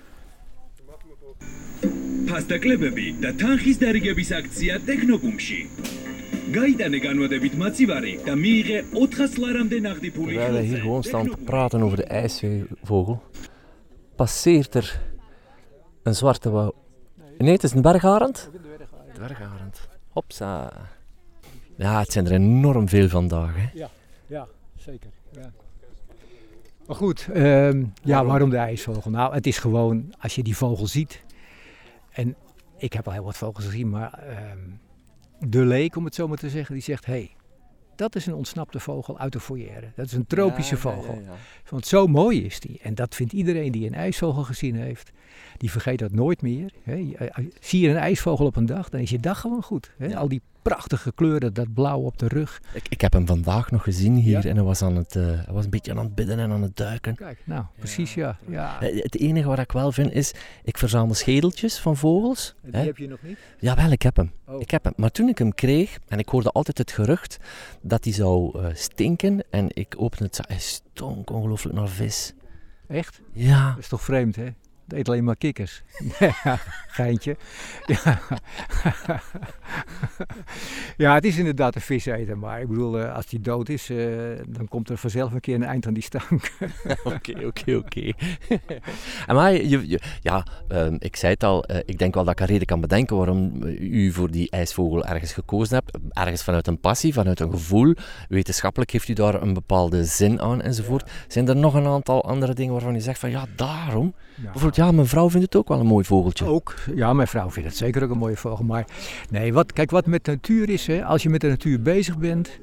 ფასდაკლებები 2.26 3.06
და 3.22 3.30
თანხის 3.40 3.76
დარიგების 3.82 4.30
აქცია 4.38 4.74
ტექნობუმში. 4.88 5.58
გაიტანე 6.56 6.98
განვადებით 7.06 7.54
მაცივარი 7.62 8.12
და 8.26 8.34
მიიღე 8.42 8.78
400 8.94 9.38
ლარამდე 9.42 9.78
ნაღდი 9.86 10.10
ფული. 10.16 10.34
Terwijl 10.34 10.58
we 10.58 10.62
hier 10.62 10.78
ხელზე. 10.78 10.82
gewoon 10.82 11.02
staan 11.02 11.24
te 11.24 11.30
Technobum. 11.30 11.44
praten 11.50 11.80
over 11.82 11.96
de 11.96 12.04
ijsvogel, 12.04 13.22
passeert 14.16 14.74
er 14.74 15.00
een 16.02 16.14
zwarte 16.14 16.50
wouw. 16.50 16.74
Nee, 17.38 17.52
het 17.52 17.62
is 17.62 17.72
een 17.72 17.82
bergarend. 17.82 18.50
Dwergarend. 19.14 19.88
Hopsa. 20.08 20.72
Ja, 21.75 21.99
het 21.99 22.11
zijn 22.11 22.25
er 22.25 22.31
enorm 22.31 22.89
veel 22.89 23.09
vandaag. 23.09 23.55
Hè. 23.55 23.69
Ja, 24.27 24.47
zeker. 24.77 25.09
Ja. 25.31 25.51
Maar 26.87 26.95
goed, 26.95 27.27
ehm, 27.33 27.83
ja, 28.03 28.25
waarom 28.25 28.49
de 28.49 28.57
ijsvogel? 28.57 29.11
Nou, 29.11 29.33
het 29.33 29.47
is 29.47 29.57
gewoon 29.57 30.13
als 30.19 30.35
je 30.35 30.43
die 30.43 30.55
vogel 30.57 30.87
ziet. 30.87 31.21
En 32.11 32.35
ik 32.77 32.93
heb 32.93 33.07
al 33.07 33.13
heel 33.13 33.23
wat 33.23 33.37
vogels 33.37 33.65
gezien, 33.65 33.89
maar 33.89 34.13
ehm, 34.13 34.57
de 35.39 35.65
leek, 35.65 35.95
om 35.95 36.05
het 36.05 36.15
zo 36.15 36.27
maar 36.27 36.37
te 36.37 36.49
zeggen, 36.49 36.73
die 36.73 36.83
zegt: 36.83 37.05
hé, 37.05 37.13
hey, 37.13 37.31
dat 37.95 38.15
is 38.15 38.25
een 38.25 38.33
ontsnapte 38.33 38.79
vogel 38.79 39.17
uit 39.19 39.31
de 39.33 39.39
foyer. 39.39 39.91
Dat 39.95 40.05
is 40.05 40.13
een 40.13 40.25
tropische 40.27 40.77
vogel. 40.77 41.21
Want 41.69 41.85
zo 41.87 42.07
mooi 42.07 42.45
is 42.45 42.59
die. 42.59 42.79
En 42.81 42.95
dat 42.95 43.15
vindt 43.15 43.33
iedereen 43.33 43.71
die 43.71 43.87
een 43.87 43.93
ijsvogel 43.93 44.43
gezien 44.43 44.75
heeft. 44.75 45.11
Die 45.57 45.71
vergeet 45.71 45.99
dat 45.99 46.11
nooit 46.11 46.41
meer. 46.41 46.73
Hè. 46.83 46.93
Je- 46.93 47.17
eh, 47.17 47.45
Zie 47.59 47.81
je 47.81 47.89
een 47.89 47.97
ijsvogel 47.97 48.45
op 48.45 48.55
een 48.55 48.65
dag, 48.65 48.89
dan 48.89 48.99
is 49.01 49.09
je 49.09 49.19
dag 49.19 49.39
gewoon 49.39 49.63
goed. 49.63 49.91
Hè. 49.97 50.05
Ja. 50.07 50.17
Al 50.17 50.27
die 50.27 50.41
prachtige 50.61 51.11
kleuren, 51.13 51.53
dat 51.53 51.73
blauw 51.73 51.99
op 51.99 52.17
de 52.17 52.27
rug. 52.27 52.61
Ik, 52.73 52.87
ik 52.89 53.01
heb 53.01 53.13
hem 53.13 53.27
vandaag 53.27 53.71
nog 53.71 53.83
gezien 53.83 54.15
hier 54.15 54.43
Ja? 54.43 54.49
en 54.49 54.55
hij 54.55 54.65
was, 54.65 54.81
aan 54.81 54.95
het, 54.95 55.15
eh, 55.15 55.23
hij 55.23 55.53
was 55.53 55.63
een 55.63 55.69
beetje 55.69 55.91
aan 55.91 55.97
het 55.97 56.15
bidden 56.15 56.39
en 56.39 56.51
aan 56.51 56.61
het 56.61 56.75
duiken. 56.75 57.15
Kijk, 57.15 57.39
nou, 57.43 57.63
precies 57.79 58.13
ja. 58.13 58.37
ja. 58.47 58.81
Eh, 58.81 59.03
Het 59.03 59.17
enige 59.19 59.47
wat 59.47 59.59
ik 59.59 59.71
wel 59.71 59.91
vind 59.91 60.11
is, 60.13 60.33
ik 60.63 60.77
verzamel 60.77 61.13
schedeltjes 61.13 61.79
van 61.79 61.97
vogels. 61.97 62.55
Die 62.61 62.71
hè. 62.75 62.85
heb 62.85 62.97
je 62.97 63.07
nog 63.07 63.21
niet? 63.21 63.37
Jawel, 63.59 63.91
ik 63.91 64.01
heb 64.01 64.15
hem. 64.15 64.31
Oh. 64.47 64.61
Ik 64.61 64.71
heb 64.71 64.83
hem. 64.83 64.93
Maar 64.95 65.11
toen 65.11 65.27
ik 65.27 65.37
hem 65.37 65.53
kreeg, 65.53 65.99
en 66.07 66.19
ik 66.19 66.29
hoorde 66.29 66.51
altijd 66.51 66.77
het 66.77 66.91
gerucht 66.91 67.37
dat 67.81 68.03
hij 68.03 68.13
zou 68.13 68.59
eh, 68.59 68.65
stinken, 68.73 69.43
en 69.49 69.65
ik 69.67 69.93
opende 69.97 70.23
het, 70.25 70.39
hij 70.47 70.59
stonk 70.59 71.29
ongelooflijk 71.29 71.75
naar 71.75 71.87
vis. 71.87 72.33
Echt? 72.87 73.21
Ja, 73.33 73.69
Dat 73.69 73.77
is 73.79 73.87
toch 73.87 74.01
vreemd, 74.01 74.35
hè? 74.35 74.47
Het 74.91 74.99
eet 74.99 75.07
alleen 75.09 75.23
maar 75.23 75.35
kikkers. 75.35 75.81
Ja, 76.43 76.59
Geintje. 76.87 77.35
Ja. 77.85 78.19
Ja, 80.97 81.13
het 81.13 81.25
is 81.25 81.37
inderdaad 81.37 81.75
een 81.75 81.81
viseter, 81.81 82.37
maar 82.37 82.61
ik 82.61 82.67
bedoel, 82.67 82.99
eh, 82.99 83.15
als 83.15 83.25
die 83.25 83.39
dood 83.39 83.69
is, 83.69 83.89
eh, 83.89 83.97
dan 84.47 84.67
komt 84.67 84.89
er 84.89 84.97
vanzelf 84.97 85.31
een 85.33 85.39
keer 85.39 85.55
een 85.55 85.63
eind 85.63 85.87
aan 85.87 85.93
die 85.93 86.03
stank. 86.03 86.51
Oké, 87.03 87.45
oké, 87.45 87.75
oké. 87.75 88.11
En 89.27 89.35
maar, 89.35 89.53
je, 89.53 89.87
je- 89.89 89.99
ja, 90.21 90.45
ehm, 90.67 90.95
ik 90.99 91.15
zei 91.15 91.33
het 91.33 91.43
al, 91.43 91.63
eh, 91.65 91.79
ik 91.85 91.97
denk 91.97 92.13
wel 92.13 92.23
dat 92.23 92.33
ik 92.33 92.39
een 92.39 92.45
reden 92.45 92.67
kan 92.67 92.81
bedenken 92.81 93.15
waarom 93.17 93.63
u 93.79 94.11
voor 94.11 94.31
die 94.31 94.49
ijsvogel 94.49 95.05
ergens 95.05 95.33
gekozen 95.33 95.75
hebt. 95.75 95.97
Ergens 96.09 96.43
vanuit 96.43 96.67
een 96.67 96.79
passie, 96.79 97.13
vanuit 97.13 97.39
een 97.39 97.51
gevoel. 97.51 97.93
Wetenschappelijk 98.29 98.91
heeft 98.91 99.07
u 99.07 99.13
daar 99.13 99.41
een 99.41 99.53
bepaalde 99.53 100.05
zin 100.05 100.41
aan 100.41 100.61
enzovoort. 100.61 101.09
Zijn 101.27 101.47
er 101.47 101.55
nog 101.55 101.73
een 101.73 101.85
aantal 101.87 102.23
andere 102.23 102.53
dingen 102.53 102.73
waarvan 102.73 102.95
u 102.95 102.99
zegt 102.99 103.19
van 103.19 103.29
ja, 103.29 103.45
daarom? 103.55 104.13
Bijvoorbeeld, 104.35 104.75
ja, 104.81 104.91
mijn 104.91 105.07
vrouw 105.07 105.29
vindt 105.29 105.45
het 105.45 105.55
ook 105.55 105.67
wel 105.67 105.79
een 105.79 105.85
mooi 105.85 106.05
vogeltje. 106.05 106.45
Ook, 106.45 106.75
ja, 106.95 107.13
mijn 107.13 107.27
vrouw 107.27 107.49
vindt 107.49 107.69
het 107.69 107.77
zeker 107.77 108.03
ook 108.03 108.09
een 108.09 108.17
mooie 108.17 108.37
vogel. 108.37 108.65
Maar 108.65 108.85
nee, 109.29 109.53
wat, 109.53 109.73
kijk, 109.73 109.91
wat 109.91 110.05
met 110.05 110.25
natuur 110.25 110.69
is, 110.69 110.87
hè, 110.87 111.05
als 111.05 111.23
je 111.23 111.29
met 111.29 111.41
de 111.41 111.47
natuur 111.47 111.81
bezig 111.81 112.17
bent, 112.17 112.59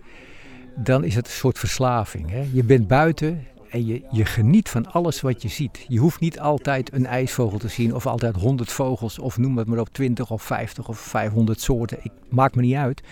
dan 0.76 1.04
is 1.04 1.14
het 1.14 1.26
een 1.26 1.32
soort 1.32 1.58
verslaving. 1.58 2.30
Hè. 2.30 2.44
Je 2.52 2.64
bent 2.64 2.88
buiten 2.88 3.46
en 3.70 3.86
je, 3.86 4.02
je 4.10 4.24
geniet 4.24 4.68
van 4.68 4.92
alles 4.92 5.20
wat 5.20 5.42
je 5.42 5.48
ziet. 5.48 5.84
Je 5.88 5.98
hoeft 5.98 6.20
niet 6.20 6.40
altijd 6.40 6.92
een 6.92 7.06
ijsvogel 7.06 7.58
te 7.58 7.68
zien 7.68 7.94
of 7.94 8.06
altijd 8.06 8.36
100 8.36 8.72
vogels 8.72 9.18
of 9.18 9.38
noem 9.38 9.58
het 9.58 9.66
maar 9.66 9.78
op 9.78 9.88
20 9.88 10.30
of 10.30 10.42
50 10.42 10.88
of 10.88 10.98
500 10.98 11.60
soorten. 11.60 11.98
Ik, 12.02 12.12
maakt 12.28 12.54
me 12.54 12.62
niet 12.62 12.74
uit. 12.74 13.02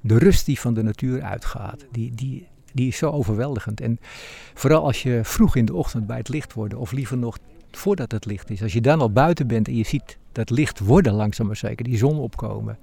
De 0.00 0.18
rust 0.18 0.46
die 0.46 0.60
van 0.60 0.74
de 0.74 0.82
natuur 0.82 1.22
uitgaat, 1.22 1.86
die, 1.90 2.14
die, 2.14 2.46
die 2.72 2.88
is 2.88 2.96
zo 2.96 3.10
overweldigend. 3.10 3.80
En 3.80 3.98
vooral 4.54 4.84
als 4.84 5.02
je 5.02 5.20
vroeg 5.22 5.56
in 5.56 5.64
de 5.64 5.74
ochtend 5.74 6.06
bij 6.06 6.16
het 6.16 6.28
licht 6.28 6.52
wordt, 6.52 6.74
of 6.74 6.92
liever 6.92 7.16
nog 7.18 7.38
voordat 7.76 8.12
het 8.12 8.24
licht 8.24 8.50
is. 8.50 8.62
Als 8.62 8.72
je 8.72 8.80
dan 8.80 9.00
al 9.00 9.12
buiten 9.12 9.46
bent 9.46 9.68
en 9.68 9.76
je 9.76 9.86
ziet 9.86 10.18
dat 10.32 10.50
licht 10.50 10.78
worden 10.78 11.12
langzaam 11.12 11.46
maar 11.46 11.56
zeker, 11.56 11.84
die 11.84 11.96
zon 11.96 12.18
opkomen. 12.18 12.78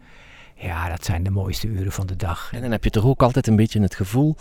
Ja, 0.56 0.90
dat 0.90 1.06
zijn 1.06 1.24
de 1.24 1.30
mooiste 1.30 1.68
uren 1.68 1.92
van 1.92 2.08
de 2.08 2.16
dag. 2.16 2.50
En 2.54 2.62
dan 2.62 2.72
heb 2.72 2.84
je 2.84 2.90
toch 2.90 3.06
ook 3.06 3.24
altijd 3.24 3.48
een 3.48 3.56
beetje 3.56 3.82
het 3.82 3.96
gevoel, 3.96 4.36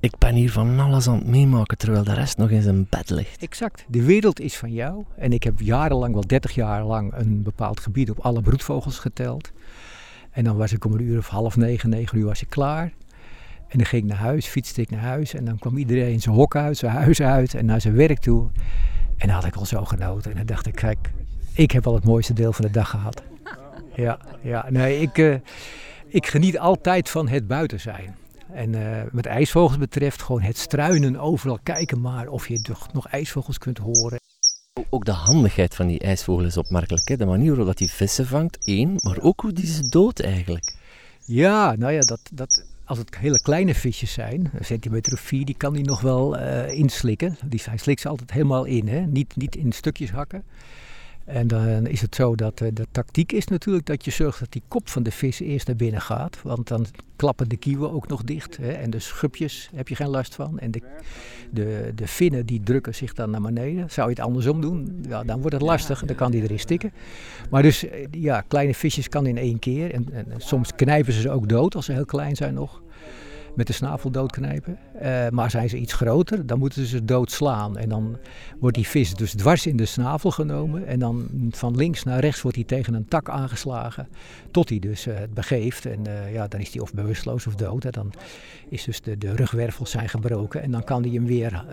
ik 0.00 0.18
ben 0.18 0.34
hier 0.34 0.52
van 0.52 0.80
alles 0.80 1.08
aan 1.08 1.14
het 1.14 1.26
meemaken 1.26 1.78
terwijl 1.78 2.04
de 2.04 2.14
rest 2.14 2.36
nog 2.36 2.50
in 2.50 2.62
zijn 2.62 2.86
bed 2.90 3.10
ligt. 3.10 3.42
Exact. 3.42 3.84
De 3.88 4.02
wereld 4.02 4.40
is 4.40 4.56
van 4.56 4.72
jou. 4.72 5.04
En 5.16 5.32
ik 5.32 5.42
heb 5.42 5.60
jarenlang, 5.60 6.12
wel 6.12 6.26
30 6.26 6.54
jaar 6.54 6.84
lang, 6.84 7.12
een 7.14 7.42
bepaald 7.42 7.80
gebied 7.80 8.10
op 8.10 8.18
alle 8.18 8.42
broedvogels 8.42 8.98
geteld. 8.98 9.52
En 10.30 10.44
dan 10.44 10.56
was 10.56 10.72
ik 10.72 10.84
om 10.84 10.92
een 10.92 11.02
uur 11.02 11.18
of 11.18 11.28
half 11.28 11.56
negen, 11.56 11.88
negen 11.88 12.18
uur 12.18 12.24
was 12.24 12.42
ik 12.42 12.48
klaar. 12.48 12.92
En 13.68 13.78
dan 13.78 13.86
ging 13.86 14.02
ik 14.02 14.08
naar 14.08 14.18
huis, 14.18 14.46
fietste 14.46 14.80
ik 14.80 14.90
naar 14.90 15.00
huis. 15.00 15.34
En 15.34 15.44
dan 15.44 15.58
kwam 15.58 15.76
iedereen 15.76 16.20
zijn 16.20 16.34
hok 16.34 16.56
uit, 16.56 16.76
zijn 16.76 16.92
huis 16.92 17.22
uit 17.22 17.54
en 17.54 17.66
naar 17.66 17.80
zijn 17.80 17.94
werk 17.94 18.18
toe. 18.18 18.48
En 19.16 19.26
dan 19.26 19.36
had 19.36 19.44
ik 19.44 19.54
al 19.54 19.66
zo 19.66 19.84
genoten. 19.84 20.30
En 20.30 20.36
dan 20.36 20.46
dacht 20.46 20.66
ik, 20.66 20.74
kijk, 20.74 21.12
ik 21.52 21.70
heb 21.70 21.86
al 21.86 21.94
het 21.94 22.04
mooiste 22.04 22.32
deel 22.32 22.52
van 22.52 22.64
de 22.64 22.70
dag 22.70 22.90
gehad. 22.90 23.22
Ja, 23.94 24.18
ja. 24.42 24.66
nee, 24.70 25.00
ik, 25.00 25.18
eh, 25.18 25.34
ik 26.06 26.26
geniet 26.26 26.58
altijd 26.58 27.10
van 27.10 27.28
het 27.28 27.46
buiten 27.46 27.80
zijn. 27.80 28.16
En 28.52 28.74
eh, 28.74 29.02
wat 29.12 29.26
ijsvogels 29.26 29.78
betreft, 29.78 30.22
gewoon 30.22 30.42
het 30.42 30.56
struinen 30.56 31.16
overal. 31.16 31.58
Kijken 31.62 32.00
maar 32.00 32.28
of 32.28 32.48
je 32.48 32.60
toch 32.60 32.92
nog 32.92 33.08
ijsvogels 33.08 33.58
kunt 33.58 33.78
horen. 33.78 34.18
Ook 34.90 35.04
de 35.04 35.12
handigheid 35.12 35.74
van 35.74 35.86
die 35.86 35.98
ijsvogel 35.98 36.44
is 36.44 36.56
opmerkelijk. 36.56 37.08
Hè? 37.08 37.16
De 37.16 37.26
manier 37.26 37.56
waarop 37.56 37.78
hij 37.78 37.88
vissen 37.88 38.26
vangt, 38.26 38.66
één, 38.66 38.92
maar 38.94 39.18
ook 39.20 39.40
hoe 39.40 39.52
die 39.52 39.66
ze 39.66 39.88
doodt 39.88 40.22
eigenlijk. 40.22 40.74
Ja, 41.24 41.74
nou 41.76 41.92
ja, 41.92 42.00
dat, 42.00 42.20
dat, 42.32 42.64
als 42.86 42.98
het 42.98 43.16
hele 43.16 43.40
kleine 43.40 43.74
visjes 43.74 44.12
zijn, 44.12 44.50
een 44.54 44.64
centimeter 44.64 45.12
of 45.12 45.20
vier, 45.20 45.44
die 45.44 45.56
kan 45.56 45.74
hij 45.74 45.82
nog 45.82 46.00
wel 46.00 46.36
eh, 46.36 46.78
inslikken. 46.78 47.36
Die, 47.44 47.62
hij 47.64 47.76
slikt 47.76 48.00
ze 48.00 48.08
altijd 48.08 48.32
helemaal 48.32 48.64
in, 48.64 48.88
hè? 48.88 49.00
Niet, 49.00 49.36
niet 49.36 49.56
in 49.56 49.72
stukjes 49.72 50.10
hakken. 50.10 50.44
En 51.26 51.46
dan 51.46 51.86
is 51.86 52.00
het 52.00 52.14
zo 52.14 52.34
dat 52.34 52.60
eh, 52.60 52.68
de 52.72 52.86
tactiek 52.90 53.32
is 53.32 53.46
natuurlijk 53.46 53.86
dat 53.86 54.04
je 54.04 54.10
zorgt 54.10 54.38
dat 54.38 54.52
die 54.52 54.62
kop 54.68 54.88
van 54.88 55.02
de 55.02 55.10
vis 55.10 55.40
eerst 55.40 55.66
naar 55.66 55.76
binnen 55.76 56.00
gaat. 56.00 56.42
Want 56.42 56.68
dan 56.68 56.86
klappen 57.16 57.48
de 57.48 57.56
kieuwen 57.56 57.92
ook 57.92 58.08
nog 58.08 58.24
dicht. 58.24 58.56
Hè? 58.56 58.72
En 58.72 58.90
de 58.90 58.98
schubjes 58.98 59.70
heb 59.74 59.88
je 59.88 59.94
geen 59.94 60.08
last 60.08 60.34
van. 60.34 60.58
En 60.58 60.70
de, 60.70 60.82
de, 61.50 61.92
de 61.94 62.06
vinnen 62.06 62.46
die 62.46 62.60
drukken 62.62 62.94
zich 62.94 63.12
dan 63.12 63.30
naar 63.30 63.40
beneden. 63.40 63.90
Zou 63.90 64.08
je 64.08 64.14
het 64.14 64.24
andersom 64.24 64.60
doen, 64.60 65.04
ja, 65.08 65.24
dan 65.24 65.40
wordt 65.40 65.54
het 65.54 65.64
lastig. 65.64 66.04
Dan 66.04 66.16
kan 66.16 66.30
die 66.30 66.42
erin 66.42 66.58
stikken. 66.58 66.92
Maar 67.50 67.62
dus 67.62 67.88
eh, 67.88 68.06
ja, 68.10 68.40
kleine 68.40 68.74
visjes 68.74 69.08
kan 69.08 69.26
in 69.26 69.38
één 69.38 69.58
keer. 69.58 69.92
En, 69.94 70.06
en 70.12 70.26
soms 70.36 70.74
knijpen 70.74 71.12
ze 71.12 71.20
ze 71.20 71.30
ook 71.30 71.48
dood 71.48 71.74
als 71.74 71.84
ze 71.84 71.92
heel 71.92 72.04
klein 72.04 72.36
zijn 72.36 72.54
nog. 72.54 72.82
Met 73.56 73.66
de 73.66 73.72
snavel 73.72 74.10
doodknijpen. 74.10 74.78
Eh, 75.00 75.28
maar 75.28 75.50
zijn 75.50 75.68
ze 75.68 75.78
iets 75.78 75.92
groter, 75.92 76.46
dan 76.46 76.58
moeten 76.58 76.86
ze 76.86 77.04
doodslaan. 77.04 77.76
En 77.76 77.88
dan 77.88 78.16
wordt 78.58 78.76
die 78.76 78.86
vis 78.86 79.14
dus 79.14 79.32
dwars 79.34 79.66
in 79.66 79.76
de 79.76 79.84
snavel 79.84 80.30
genomen. 80.30 80.86
En 80.86 80.98
dan 80.98 81.28
van 81.50 81.76
links 81.76 82.02
naar 82.04 82.20
rechts 82.20 82.42
wordt 82.42 82.56
hij 82.56 82.66
tegen 82.66 82.94
een 82.94 83.08
tak 83.08 83.28
aangeslagen. 83.28 84.08
Tot 84.50 84.68
hij 84.68 84.78
dus 84.78 85.06
eh, 85.06 85.18
het 85.18 85.34
begeeft. 85.34 85.86
En 85.86 86.06
eh, 86.06 86.32
ja, 86.32 86.48
dan 86.48 86.60
is 86.60 86.72
hij 86.72 86.82
of 86.82 86.92
bewusteloos 86.94 87.46
of 87.46 87.54
dood. 87.54 87.82
Hè. 87.82 87.90
Dan 87.90 88.12
is 88.68 88.84
dus 88.84 89.00
de, 89.00 89.18
de 89.18 89.34
rugwervels 89.34 89.90
zijn 89.90 90.08
gebroken. 90.08 90.62
En 90.62 90.70
dan 90.70 90.84
kan 90.84 91.02
hij 91.02 91.12
hem 91.12 91.26
weer 91.26 91.64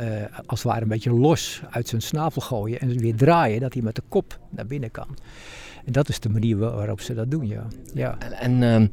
als 0.45 0.63
het 0.63 0.71
ware 0.71 0.81
een 0.81 0.87
beetje 0.87 1.11
los 1.11 1.61
uit 1.69 1.87
zijn 1.87 2.01
snavel 2.01 2.41
gooien. 2.41 2.79
En 2.79 2.97
weer 2.97 3.15
draaien, 3.15 3.59
dat 3.59 3.73
hij 3.73 3.81
met 3.83 3.95
de 3.95 4.03
kop 4.09 4.39
naar 4.49 4.65
binnen 4.65 4.91
kan. 4.91 5.07
En 5.85 5.91
dat 5.91 6.09
is 6.09 6.19
de 6.19 6.29
manier 6.29 6.57
wa- 6.57 6.75
waarop 6.75 7.01
ze 7.01 7.13
dat 7.13 7.31
doen, 7.31 7.47
ja. 7.47 7.67
ja. 7.93 8.17
En, 8.19 8.33
en 8.33 8.63
ehm, 8.63 8.87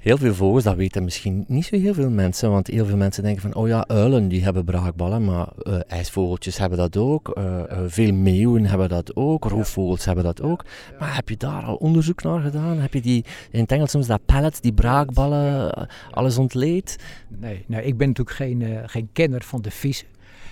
heel 0.00 0.16
veel 0.16 0.34
vogels, 0.34 0.64
dat 0.64 0.76
weten 0.76 1.04
misschien 1.04 1.44
niet 1.48 1.64
zo 1.64 1.76
heel 1.76 1.94
veel 1.94 2.10
mensen, 2.10 2.50
want 2.50 2.66
heel 2.66 2.86
veel 2.86 2.96
mensen 2.96 3.22
denken 3.22 3.42
van, 3.42 3.54
oh 3.54 3.68
ja, 3.68 3.86
uilen 3.86 4.28
die 4.28 4.42
hebben 4.42 4.64
braakballen, 4.64 5.24
maar 5.24 5.48
eh, 5.62 5.78
ijsvogeltjes 5.86 6.58
hebben 6.58 6.78
dat 6.78 6.96
ook, 6.96 7.28
eh, 7.28 7.70
eh, 7.70 7.78
veel 7.86 8.12
meeuwen 8.12 8.66
hebben 8.66 8.88
dat 8.88 9.16
ook, 9.16 9.44
roofvogels 9.44 10.04
hebben 10.04 10.24
dat 10.24 10.42
ook. 10.42 10.64
Maar 10.98 11.14
heb 11.14 11.28
je 11.28 11.36
daar 11.36 11.62
al 11.62 11.74
onderzoek 11.74 12.22
naar 12.22 12.40
gedaan? 12.40 12.78
Heb 12.78 12.94
je 12.94 13.00
die, 13.00 13.24
in 13.50 13.60
het 13.60 13.72
Engels 13.72 13.90
soms 13.90 14.06
dat 14.06 14.24
pellets, 14.26 14.60
die 14.60 14.72
braakballen, 14.72 15.88
alles 16.10 16.38
ontleed? 16.38 16.96
Nee, 17.28 17.64
nee, 17.66 17.84
ik 17.84 17.96
ben 17.96 18.08
natuurlijk 18.08 18.36
geen, 18.36 18.88
geen 18.88 19.08
kenner 19.12 19.42
van 19.42 19.62
de 19.62 19.70
vissen. 19.70 20.06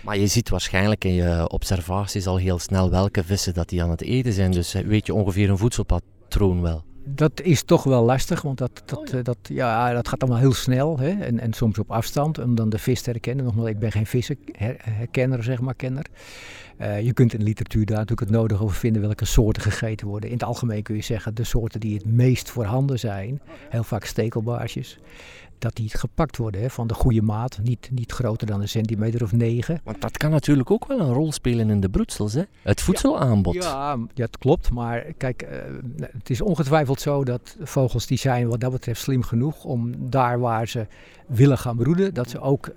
Maar 0.04 0.18
je 0.18 0.26
ziet 0.26 0.48
waarschijnlijk 0.48 1.04
in 1.04 1.12
je 1.12 1.48
observaties 1.48 2.26
al 2.26 2.36
heel 2.36 2.58
snel 2.58 2.90
welke 2.90 3.24
vissen 3.24 3.54
dat 3.54 3.68
die 3.68 3.82
aan 3.82 3.90
het 3.90 4.02
eten 4.02 4.32
zijn, 4.32 4.50
dus 4.50 4.72
weet 4.72 5.06
je 5.06 5.14
ongeveer 5.14 5.50
een 5.50 5.58
voedselpatroon 5.58 6.62
wel. 6.62 6.84
Dat 7.14 7.40
is 7.42 7.62
toch 7.62 7.84
wel 7.84 8.04
lastig, 8.04 8.42
want 8.42 8.58
dat, 8.58 8.82
dat, 8.84 9.10
eh, 9.10 9.24
dat, 9.24 9.38
ja, 9.42 9.92
dat 9.92 10.08
gaat 10.08 10.22
allemaal 10.22 10.40
heel 10.40 10.52
snel 10.52 10.98
hè? 10.98 11.10
En, 11.10 11.40
en 11.40 11.52
soms 11.52 11.78
op 11.78 11.90
afstand 11.90 12.38
om 12.38 12.54
dan 12.54 12.68
de 12.68 12.78
vis 12.78 13.02
te 13.02 13.10
herkennen. 13.10 13.44
Nogmaals, 13.44 13.68
ik 13.68 13.78
ben 13.78 13.92
geen 13.92 14.06
vissenherkenner, 14.06 15.42
zeg 15.42 15.60
maar, 15.60 15.74
kenner. 15.74 16.06
Eh, 16.78 17.00
je 17.00 17.12
kunt 17.12 17.32
in 17.32 17.38
de 17.38 17.44
literatuur 17.44 17.86
daar 17.86 17.98
natuurlijk 17.98 18.30
het 18.30 18.38
nodige 18.38 18.62
over 18.62 18.76
vinden 18.76 19.02
welke 19.02 19.24
soorten 19.24 19.62
gegeten 19.62 20.06
worden. 20.06 20.28
In 20.28 20.34
het 20.34 20.44
algemeen 20.44 20.82
kun 20.82 20.94
je 20.94 21.02
zeggen 21.02 21.34
de 21.34 21.44
soorten 21.44 21.80
die 21.80 21.94
het 21.94 22.06
meest 22.06 22.50
voorhanden 22.50 22.98
zijn, 22.98 23.40
heel 23.68 23.84
vaak 23.84 24.04
stekelbaarsjes, 24.04 24.98
dat 25.58 25.76
die 25.76 25.90
gepakt 25.90 26.36
worden 26.36 26.60
hè, 26.60 26.70
van 26.70 26.86
de 26.86 26.94
goede 26.94 27.22
maat, 27.22 27.58
niet, 27.62 27.88
niet 27.92 28.12
groter 28.12 28.46
dan 28.46 28.60
een 28.60 28.68
centimeter 28.68 29.22
of 29.22 29.32
negen. 29.32 29.80
Want 29.84 30.00
dat 30.00 30.16
kan 30.16 30.30
natuurlijk 30.30 30.70
ook 30.70 30.86
wel 30.86 31.00
een 31.00 31.12
rol 31.12 31.32
spelen 31.32 31.70
in 31.70 31.80
de 31.80 31.88
broedsels, 31.88 32.32
hè? 32.32 32.42
Het 32.62 32.80
voedselaanbod. 32.80 33.54
Ja, 33.54 33.98
het 34.14 34.38
klopt. 34.38 34.70
Maar 34.70 35.00
kijk, 35.16 35.42
eh, 35.42 35.58
het 35.96 36.30
is 36.30 36.40
ongetwijfeld 36.40 37.00
zo 37.00 37.24
dat 37.24 37.56
vogels 37.60 38.06
die 38.06 38.18
zijn 38.18 38.48
wat 38.48 38.60
dat 38.60 38.72
betreft 38.72 39.00
slim 39.00 39.22
genoeg 39.22 39.64
om 39.64 40.10
daar 40.10 40.40
waar 40.40 40.68
ze 40.68 40.86
willen 41.26 41.58
gaan 41.58 41.76
broeden, 41.76 42.14
dat 42.14 42.30
ze 42.30 42.40
ook 42.40 42.70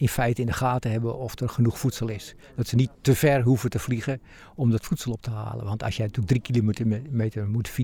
in 0.00 0.08
feite 0.08 0.40
in 0.40 0.46
de 0.46 0.52
gaten 0.52 0.90
hebben 0.90 1.18
of 1.18 1.40
er 1.40 1.48
genoeg 1.48 1.78
voedsel 1.78 2.08
is. 2.08 2.34
Dat 2.56 2.66
ze 2.66 2.76
niet 2.76 2.90
te 3.00 3.14
ver 3.14 3.42
hoeven 3.42 3.70
te 3.70 3.78
vliegen 3.78 4.20
om 4.54 4.70
dat 4.70 4.84
voedsel 4.84 5.12
op 5.12 5.22
te 5.22 5.30
halen. 5.30 5.64
Want 5.64 5.82
als 5.82 5.96
jij 5.96 6.06
natuurlijk 6.06 6.32
drie 6.32 6.54
kilometer 6.54 6.86
me- 6.86 7.02
meter 7.10 7.48
moet 7.48 7.68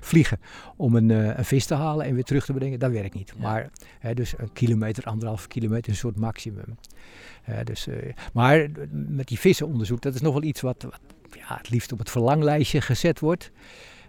vliegen 0.00 0.38
om 0.76 0.96
een, 0.96 1.10
eh, 1.10 1.36
een 1.38 1.44
vis 1.44 1.66
te 1.66 1.74
halen 1.74 2.06
en 2.06 2.14
weer 2.14 2.24
terug 2.24 2.44
te 2.44 2.52
brengen, 2.52 2.78
dat 2.78 2.90
werkt 2.90 3.14
niet. 3.14 3.32
Maar 3.38 3.70
hè, 3.98 4.14
dus 4.14 4.34
een 4.38 4.52
kilometer, 4.52 5.04
anderhalf 5.04 5.46
kilometer 5.46 5.86
is 5.86 5.92
een 5.92 6.10
soort 6.10 6.16
maximum. 6.18 6.76
Dus, 7.64 7.86
eh, 7.86 8.12
maar 8.32 8.68
met 8.90 9.28
die 9.28 9.38
vissenonderzoek, 9.38 10.00
dat 10.00 10.14
is 10.14 10.20
nog 10.20 10.32
wel 10.32 10.42
iets 10.42 10.60
wat, 10.60 10.82
wat 10.82 11.00
ja, 11.30 11.56
het 11.56 11.70
liefst 11.70 11.92
op 11.92 11.98
het 11.98 12.10
verlanglijstje 12.10 12.80
gezet 12.80 13.20
wordt. 13.20 13.50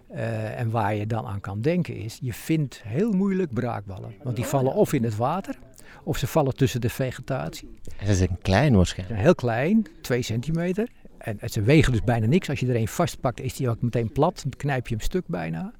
Eh, 0.08 0.60
en 0.60 0.70
waar 0.70 0.94
je 0.94 1.06
dan 1.06 1.26
aan 1.26 1.40
kan 1.40 1.60
denken 1.60 1.96
is, 1.96 2.18
je 2.22 2.32
vindt 2.32 2.82
heel 2.82 3.12
moeilijk 3.12 3.52
braakballen. 3.54 4.14
Want 4.22 4.36
die 4.36 4.44
vallen 4.44 4.72
of 4.74 4.92
in 4.92 5.04
het 5.04 5.16
water, 5.16 5.58
of 6.04 6.18
ze 6.18 6.26
vallen 6.26 6.56
tussen 6.56 6.80
de 6.80 6.90
vegetatie. 6.90 7.68
En 7.98 8.06
ze 8.06 8.14
zijn 8.14 8.38
klein 8.42 8.74
waarschijnlijk. 8.76 9.20
heel 9.20 9.34
klein, 9.34 9.86
2 10.00 10.22
centimeter. 10.22 10.88
En 11.18 11.40
en 11.40 11.48
ze 11.48 11.62
wegen 11.62 11.92
dus 11.92 12.02
bijna 12.02 12.26
niks. 12.26 12.48
Als 12.48 12.60
je 12.60 12.66
er 12.66 12.76
een 12.76 12.88
vastpakt, 12.88 13.40
is 13.40 13.54
die 13.54 13.68
ook 13.68 13.82
meteen 13.82 14.12
plat. 14.12 14.40
Dan 14.42 14.52
knijp 14.56 14.88
je 14.88 14.94
hem 14.94 15.04
stuk 15.04 15.26
bijna. 15.26 15.72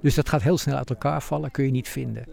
Dus 0.00 0.14
dat 0.14 0.28
gaat 0.28 0.42
heel 0.42 0.58
snel 0.58 0.76
uit 0.76 0.90
elkaar 0.90 1.22
vallen, 1.22 1.50
kun 1.50 1.64
je 1.64 1.70
niet 1.70 1.88
vinden. 1.88 2.24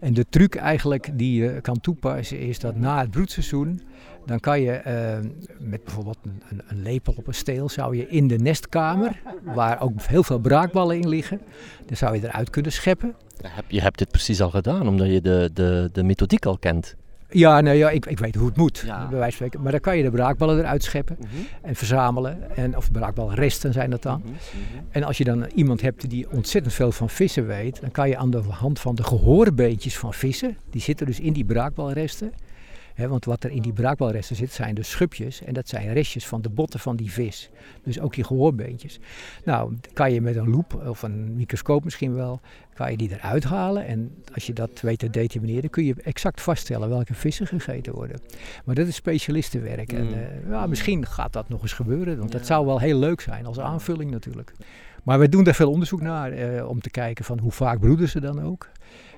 En 0.00 0.14
de 0.14 0.26
truc 0.28 0.54
eigenlijk 0.54 1.18
die 1.18 1.42
je 1.42 1.60
kan 1.60 1.80
toepassen 1.80 2.38
is 2.38 2.58
dat 2.58 2.76
na 2.76 3.00
het 3.00 3.10
broedseizoen, 3.10 3.82
dan 4.26 4.40
kan 4.40 4.60
je 4.60 4.72
eh, 4.72 5.18
met 5.58 5.84
bijvoorbeeld 5.84 6.18
een, 6.22 6.62
een, 6.68 6.82
lepel 6.82 7.14
op 7.16 7.26
een 7.26 7.34
steel, 7.34 7.68
zou 7.68 7.96
je 7.96 8.08
in 8.08 8.28
de 8.28 8.38
nestkamer, 8.38 9.20
waar 9.44 9.80
ook 9.80 10.02
heel 10.02 10.22
veel 10.22 10.38
braakballen 10.38 11.00
in 11.00 11.08
liggen, 11.08 11.40
dan 11.86 11.96
zou 11.96 12.14
je 12.14 12.26
eruit 12.26 12.50
kunnen 12.50 12.72
scheppen. 12.72 13.14
Je 13.68 13.80
hebt 13.80 13.98
dit 13.98 14.10
precies 14.10 14.40
al 14.40 14.50
gedaan, 14.50 14.88
omdat 14.88 15.06
je 15.06 15.20
de, 15.20 15.50
de, 15.52 15.88
de 15.92 16.02
methodiek 16.02 16.46
al 16.46 16.58
kent. 16.58 16.96
Ja, 17.32 17.60
nou 17.60 17.76
ja, 17.76 17.90
ik, 17.90 18.06
ik 18.06 18.18
weet 18.18 18.34
hoe 18.34 18.46
het 18.46 18.56
moet, 18.56 18.82
Ja. 18.86 18.98
bij 19.08 19.18
wijze 19.18 19.22
van 19.22 19.32
spreken. 19.32 19.62
Maar 19.62 19.72
dan 19.72 19.80
kan 19.80 19.96
je 19.96 20.02
de 20.02 20.10
braakballen 20.10 20.58
eruit 20.58 20.82
scheppen 20.82 21.16
Mhm. 21.20 21.28
en 21.62 21.74
verzamelen. 21.74 22.56
En, 22.56 22.76
of 22.76 22.90
braakbalresten 22.90 23.72
zijn 23.72 23.90
dat 23.90 24.02
dan. 24.02 24.22
Mhm. 24.24 24.34
En 24.90 25.02
als 25.02 25.18
je 25.18 25.24
dan 25.24 25.46
iemand 25.54 25.80
hebt 25.80 26.10
die 26.10 26.30
ontzettend 26.30 26.74
veel 26.74 26.92
van 26.92 27.08
vissen 27.10 27.46
weet, 27.46 27.80
dan 27.80 27.90
kan 27.90 28.08
je 28.08 28.16
aan 28.16 28.30
de 28.30 28.42
hand 28.48 28.80
van 28.80 28.94
de 28.94 29.02
gehoorbeentjes 29.04 29.98
van 29.98 30.14
vissen, 30.14 30.56
die 30.70 30.80
zitten 30.80 31.06
dus 31.06 31.20
in 31.20 31.32
die 31.32 31.44
braakbalresten. 31.44 32.32
Want 32.96 33.24
wat 33.24 33.44
er 33.44 33.50
in 33.50 33.62
die 33.62 33.72
braakbalresten 33.72 34.36
zit, 34.36 34.52
zijn 34.52 34.74
dus 34.74 34.90
schubjes. 34.90 35.42
En 35.42 35.54
dat 35.54 35.68
zijn 35.68 35.92
restjes 35.92 36.26
van 36.26 36.42
de 36.42 36.48
botten 36.48 36.80
van 36.80 36.96
die 36.96 37.12
vis. 37.12 37.50
Dus 37.84 38.00
ook 38.00 38.14
die 38.14 38.24
gehoorbeentjes. 38.24 38.98
Nou, 39.44 39.76
kan 39.92 40.12
je 40.12 40.20
met 40.20 40.36
een 40.36 40.50
loep 40.50 40.82
of 40.86 41.02
een 41.02 41.36
microscoop 41.36 41.84
misschien 41.84 42.14
wel, 42.14 42.40
kan 42.74 42.90
je 42.90 42.96
die 42.96 43.10
eruit 43.12 43.44
halen. 43.44 43.86
En 43.86 44.14
als 44.34 44.46
je 44.46 44.52
dat 44.52 44.80
weet 44.80 44.98
te 44.98 45.10
determineren, 45.10 45.70
kun 45.70 45.84
je 45.84 45.94
exact 46.02 46.40
vaststellen 46.40 46.88
welke 46.88 47.14
vissen 47.14 47.46
gegeten 47.46 47.92
worden. 47.94 48.20
Maar 48.64 48.74
dat 48.74 48.86
is 48.86 48.94
specialistenwerk. 48.94 49.92
En 49.92 50.06
Mm. 50.06 50.12
eh, 50.12 50.50
ja, 50.50 50.66
misschien 50.66 51.06
gaat 51.06 51.32
dat 51.32 51.48
nog 51.48 51.62
eens 51.62 51.72
gebeuren. 51.72 52.18
Want 52.18 52.32
dat 52.32 52.46
zou 52.46 52.66
wel 52.66 52.80
heel 52.80 52.98
leuk 52.98 53.20
zijn 53.20 53.46
als 53.46 53.60
aanvulling 53.60 54.10
natuurlijk. 54.10 54.52
Maar 55.02 55.18
we 55.18 55.28
doen 55.28 55.44
daar 55.44 55.54
veel 55.54 55.70
onderzoek 55.70 56.00
naar 56.00 56.32
eh, 56.32 56.68
om 56.68 56.80
te 56.80 56.90
kijken 56.90 57.24
van 57.24 57.38
hoe 57.38 57.52
vaak 57.52 57.80
broeden 57.80 58.08
ze 58.08 58.20
dan 58.20 58.42
ook. 58.42 58.70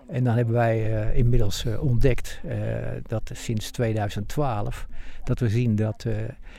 En 0.08 0.24
dan 0.24 0.36
hebben 0.36 0.54
wij 0.54 1.02
eh, 1.02 1.18
inmiddels 1.18 1.64
eh, 1.64 1.82
ontdekt 1.82 2.40
dat 3.06 3.30
sinds 3.32 3.70
2012 3.70 4.88
dat 5.24 5.38
we 5.38 5.48
zien 5.48 5.76
dat 5.76 6.06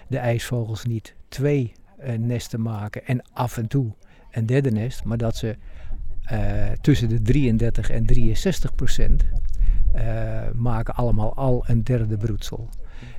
de 0.08 0.18
ijsvogels 0.18 0.86
niet 0.86 1.16
twee 1.28 1.72
nesten 2.18 2.62
maken 2.62 3.06
en 3.06 3.22
af 3.34 3.58
en 3.58 3.68
toe 3.68 3.92
een 4.32 4.46
derde 4.46 4.72
nest, 4.72 5.04
maar 5.04 5.18
dat 5.18 5.36
ze 5.36 5.56
tussen 6.82 7.10
de 7.10 7.22
33 7.22 7.90
en 7.90 8.06
63 8.06 8.76
procent 8.76 9.26
maken 10.54 10.96
allemaal 10.96 11.36
al 11.36 11.64
een 11.68 11.84
derde 11.84 12.18
broedsel. 12.18 12.70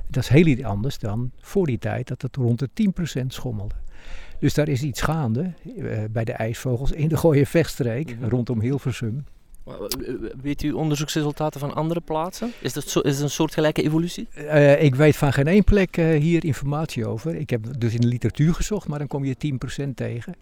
Dat 0.07 0.23
is 0.23 0.29
heel 0.29 0.45
iets 0.45 0.63
anders 0.63 0.99
dan 0.99 1.31
voor 1.39 1.65
die 1.65 1.77
tijd 1.77 2.07
dat 2.07 2.21
het 2.21 2.35
rond 2.35 2.59
de 2.59 2.69
10 2.73 2.93
procent 2.93 3.33
schommelde. 3.33 3.75
Dus 4.39 4.53
daar 4.53 4.67
is 4.67 4.81
iets 4.83 5.01
gaande 5.01 5.53
eh, 5.77 5.97
bij 6.11 6.23
de 6.23 6.31
ijsvogels 6.31 6.91
in 6.91 7.07
de 7.07 7.17
Gooie 7.17 7.47
Vechtstreek, 7.47 8.15
Mhm. 8.19 8.29
rondom 8.29 8.61
Hilversum. 8.61 9.25
Weet 10.41 10.63
u 10.63 10.71
onderzoeksresultaten 10.71 11.59
van 11.59 11.73
andere 11.73 11.99
plaatsen? 12.01 12.51
Is 12.61 12.73
dat 12.73 12.87
zo, 12.89 12.99
is 12.99 13.13
het 13.13 13.23
een 13.23 13.29
soortgelijke 13.29 13.83
evolutie? 13.83 14.27
Eh, 14.33 14.83
ik 14.83 14.95
weet 14.95 15.15
van 15.15 15.33
geen 15.33 15.47
één 15.47 15.63
plek 15.63 15.97
eh, 15.97 16.19
hier 16.19 16.45
informatie 16.45 17.05
over. 17.07 17.35
Ik 17.35 17.49
heb 17.49 17.79
dus 17.79 17.93
in 17.93 18.01
de 18.01 18.07
literatuur 18.07 18.53
gezocht, 18.53 18.87
maar 18.87 18.99
dan 18.99 19.07
kom 19.07 19.25
je 19.25 19.35
10% 19.37 19.95
tegen. 19.95 20.35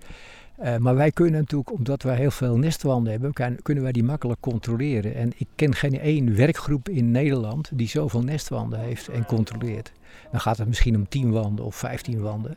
Eh, 0.58 0.78
maar 0.78 0.96
wij 0.96 1.12
kunnen 1.12 1.40
natuurlijk, 1.40 1.72
omdat 1.72 2.02
wij 2.04 2.16
heel 2.16 2.32
veel 2.32 2.58
nestwanden 2.58 3.12
hebben, 3.12 3.34
kan- 3.34 3.60
kunnen 3.62 3.84
wij 3.84 3.92
die 3.92 4.04
makkelijk 4.04 4.40
controleren. 4.40 5.16
En 5.16 5.32
ik 5.38 5.48
ken 5.56 5.76
geen 5.76 6.00
één 6.00 6.36
werkgroep 6.36 6.90
in 6.90 7.12
Nederland 7.12 7.70
die 7.74 7.88
zoveel 7.88 8.22
nestwanden 8.22 8.80
heeft 8.80 9.08
en 9.08 9.26
controleert. 9.26 9.92
Dan 10.32 10.40
gaat 10.40 10.58
het 10.58 10.68
misschien 10.68 10.96
om 10.96 11.08
10 11.10 11.32
wanden 11.32 11.66
of 11.66 11.76
15 11.76 12.22
wanden. 12.22 12.56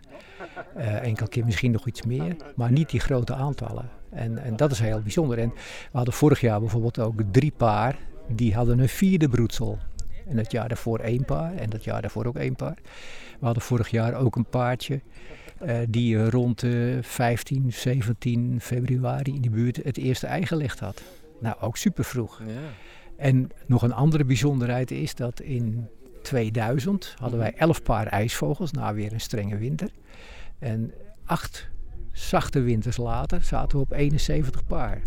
Eh 0.76 1.02
enkele 1.02 1.28
keer 1.28 1.44
misschien 1.44 1.70
nog 1.70 1.86
iets 1.86 2.02
meer, 2.02 2.36
maar 2.56 2.72
niet 2.72 2.90
die 2.90 3.00
grote 3.00 3.34
aantallen. 3.34 3.90
En, 4.10 4.38
en 4.38 4.56
dat 4.56 4.70
is 4.70 4.78
heel 4.78 5.02
bijzonder. 5.02 5.38
En 5.38 5.48
we 5.54 5.96
hadden 5.96 6.14
vorig 6.14 6.40
jaar 6.40 6.60
bijvoorbeeld 6.60 6.98
ook 6.98 7.22
drie 7.30 7.52
paar, 7.56 7.98
die 8.28 8.54
hadden 8.54 8.78
een 8.78 8.88
vierde 8.88 9.28
broedsel. 9.28 9.78
En 10.28 10.36
het 10.36 10.52
jaar 10.52 10.68
daarvoor 10.68 10.98
één 10.98 11.24
paar 11.24 11.56
en 11.56 11.70
dat 11.70 11.84
jaar 11.84 12.00
daarvoor 12.00 12.26
ook 12.26 12.36
één 12.36 12.56
paar. 12.56 12.76
We 13.38 13.44
hadden 13.44 13.62
vorig 13.62 13.88
jaar 13.88 14.14
ook 14.14 14.36
een 14.36 14.48
paardje 14.48 15.00
eh, 15.58 15.76
die 15.88 16.18
eh, 16.18 16.28
rond 16.28 16.62
eh 16.62 16.72
15, 17.00 17.72
17 17.72 18.60
februari 18.60 19.34
in 19.34 19.40
die 19.40 19.50
buurt 19.50 19.76
het 19.76 19.96
eerste 19.96 20.26
ei 20.26 20.46
gelegd 20.46 20.80
had. 20.80 21.02
Nou, 21.40 21.56
ook 21.60 21.76
super 21.76 22.04
vroeg. 22.04 22.42
Ja. 22.46 22.54
En 23.16 23.50
nog 23.66 23.82
een 23.82 23.92
andere 23.92 24.24
bijzonderheid 24.24 24.90
is 24.90 25.14
dat 25.14 25.40
in 25.40 25.88
2000 26.22 27.14
hadden 27.18 27.38
wij 27.38 27.52
11 27.56 27.82
paar 27.82 28.06
ijsvogels 28.06 28.70
na 28.70 28.94
weer 28.94 29.12
een 29.12 29.20
strenge 29.20 29.56
winter. 29.56 29.90
En 30.58 30.92
acht 31.24 31.68
zachte 32.12 32.60
winters 32.60 32.96
later 32.96 33.42
zaten 33.42 33.78
we 33.78 33.84
op 33.84 33.92
71 33.92 34.66
paar. 34.66 35.00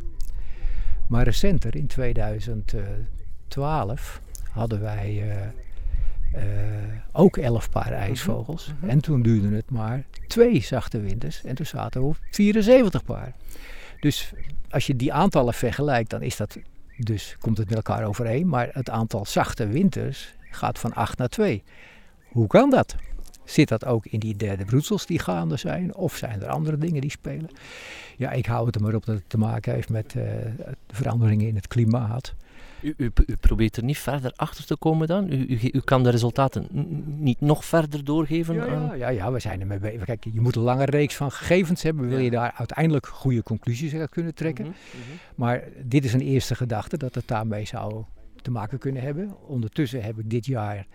Maar 1.08 1.24
recenter, 1.24 1.76
in 1.76 1.88
2012, 1.88 4.22
hadden 4.52 4.82
wij 4.82 5.30
eh, 5.30 5.48
eh, 6.34 6.44
ook 7.12 7.38
11 7.38 7.70
paar 7.70 7.92
ijsvogels. 7.92 8.72
En 8.88 9.02
toen 9.02 9.22
duurde 9.22 9.56
het 9.56 9.70
maar 9.70 10.04
twee 10.28 10.62
zachte 10.62 11.00
winters 11.00 11.44
en 11.44 11.56
toen 11.56 11.66
zaten 11.66 12.02
we 12.02 12.08
op 12.08 12.18
74 12.32 13.04
paar. 13.04 13.34
Dus 14.00 14.34
als 14.70 14.88
je 14.88 14.96
die 14.96 15.14
aantallen 15.14 15.54
vergelijkt, 15.54 16.10
dan 16.10 16.22
is 16.22 16.38
dat 16.38 16.58
dus 16.98 17.36
komt 17.40 17.58
het 17.58 17.68
met 17.68 17.76
elkaar 17.76 18.06
overeen. 18.06 18.48
Maar 18.48 18.70
het 18.72 18.90
aantal 18.90 19.26
zachte 19.26 19.68
winters 19.68 20.34
gaat 20.50 20.80
van 20.80 20.94
8 20.94 21.18
naar 21.18 21.30
2. 21.30 21.64
Hoe 22.28 22.48
kan 22.48 22.70
dat? 22.70 22.96
Zit 23.52 23.68
dat 23.68 23.86
ook 23.86 24.06
in 24.06 24.20
die 24.20 24.36
derde 24.36 24.66
broedsels 24.66 25.06
die 25.06 25.20
gaande 25.20 25.58
zijn? 25.58 25.96
Of 25.96 26.16
zijn 26.16 26.42
er 26.42 26.48
andere 26.48 26.78
dingen 26.78 27.02
die 27.02 27.12
spelen? 27.12 27.50
Ja, 28.18 28.32
ik 28.32 28.46
hou 28.46 28.66
het 28.66 28.76
er 28.76 28.82
maar 28.82 28.96
op 28.96 29.06
dat 29.06 29.16
het 29.16 29.30
te 29.30 29.38
maken 29.38 29.74
heeft 29.74 29.90
met 29.90 30.16
eh, 30.16 30.24
veranderingen 30.88 31.48
in 31.48 31.56
het 31.56 31.68
klimaat. 31.68 32.34
U, 32.82 32.94
u, 32.98 33.12
u 33.26 33.36
probeert 33.36 33.78
er 33.78 33.84
niet 33.84 33.98
verder 33.98 34.34
achter 34.36 34.66
te 34.66 34.76
komen 34.76 35.08
dan? 35.08 35.32
U, 35.32 35.60
u, 35.74 35.80
kan 35.80 36.04
de 36.04 36.10
resultaten 36.10 36.68
niet 37.18 37.42
nog 37.42 37.66
verder 37.66 38.04
doorgeven 38.04 38.56
Ja, 38.56 38.68
aan... 38.68 38.82
ja, 38.82 38.94
ja, 38.94 39.10
ja, 39.10 39.32
we 39.32 39.40
zijn 39.40 39.60
ermee 39.62 39.80
bezig. 39.80 40.04
Kijk, 40.04 40.24
je 40.34 40.42
moet 40.42 40.56
een 40.56 40.62
lange 40.62 40.86
reeks 40.86 41.16
van 41.16 41.32
gegevens 41.32 41.82
hebben. 41.82 42.08
Wil 42.08 42.20
je 42.20 42.30
daar 42.30 42.54
uiteindelijk 42.58 43.08
goede 43.08 43.44
conclusies 43.44 43.94
uit 43.94 44.10
kunnen 44.10 44.36
trekken? 44.36 44.66
Mhm, 44.66 44.74
mhm. 44.74 45.18
Maar 45.36 45.64
dit 45.84 46.06
is 46.06 46.14
een 46.14 46.22
eerste 46.22 46.56
gedachte 46.56 46.98
dat 46.98 47.16
het 47.16 47.28
daarmee 47.28 47.66
zou 47.66 48.04
te 48.42 48.52
maken 48.52 48.78
kunnen 48.78 49.02
hebben. 49.02 49.36
Ondertussen 49.48 50.04
heb 50.04 50.20
ik 50.20 50.30
dit 50.30 50.46
jaar 50.46 50.86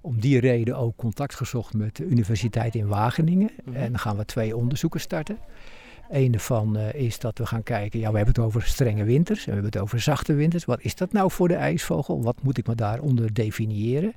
om 0.00 0.20
die 0.20 0.40
reden 0.40 0.76
ook 0.76 0.96
contact 0.96 1.34
gezocht 1.34 1.74
met 1.74 1.96
de 1.96 2.04
Universiteit 2.04 2.74
in 2.74 2.86
Wageningen. 2.86 3.50
Mhm. 3.64 3.76
En 3.76 3.90
dan 3.90 3.98
gaan 3.98 4.16
we 4.16 4.24
twee 4.24 4.56
onderzoeken 4.56 5.00
starten. 5.00 5.38
Een 6.10 6.30
daarvan 6.30 6.76
eh, 6.76 6.94
is 6.94 7.18
dat 7.18 7.38
we 7.38 7.46
gaan 7.46 7.62
kijken, 7.62 8.00
ja 8.00 8.10
we 8.10 8.16
hebben 8.16 8.34
het 8.34 8.44
over 8.44 8.62
strenge 8.62 9.04
winters 9.04 9.38
en 9.38 9.46
we 9.46 9.52
hebben 9.52 9.70
het 9.72 9.80
over 9.80 10.00
zachte 10.00 10.34
winters. 10.34 10.64
Wat 10.64 10.82
is 10.82 10.94
dat 10.94 11.12
nou 11.12 11.30
voor 11.30 11.48
de 11.48 11.54
ijsvogel? 11.54 12.22
Wat 12.22 12.42
moet 12.42 12.58
ik 12.58 12.66
me 12.66 12.74
daaronder 12.74 13.34
definiëren? 13.34 14.14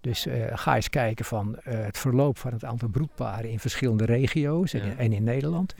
Dus 0.00 0.26
eh, 0.26 0.34
ga 0.52 0.76
eens 0.76 0.90
kijken 0.90 1.24
van 1.24 1.56
eh, 1.56 1.84
het 1.84 1.98
verloop 1.98 2.38
van 2.38 2.52
het 2.52 2.64
aantal 2.64 2.88
broedparen 2.88 3.50
in 3.50 3.58
verschillende 3.58 4.04
regio's 4.04 4.72
en, 4.74 4.86
Ja. 4.86 4.96
en 4.96 5.12
in 5.12 5.24
Nederland. 5.24 5.74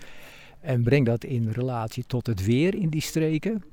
En 0.61 0.83
breng 0.83 1.07
dat 1.07 1.25
in 1.25 1.51
relatie 1.51 2.05
tot 2.07 2.27
het 2.27 2.45
weer 2.45 2.75
in 2.75 2.89
die 2.89 3.01
streken. 3.01 3.65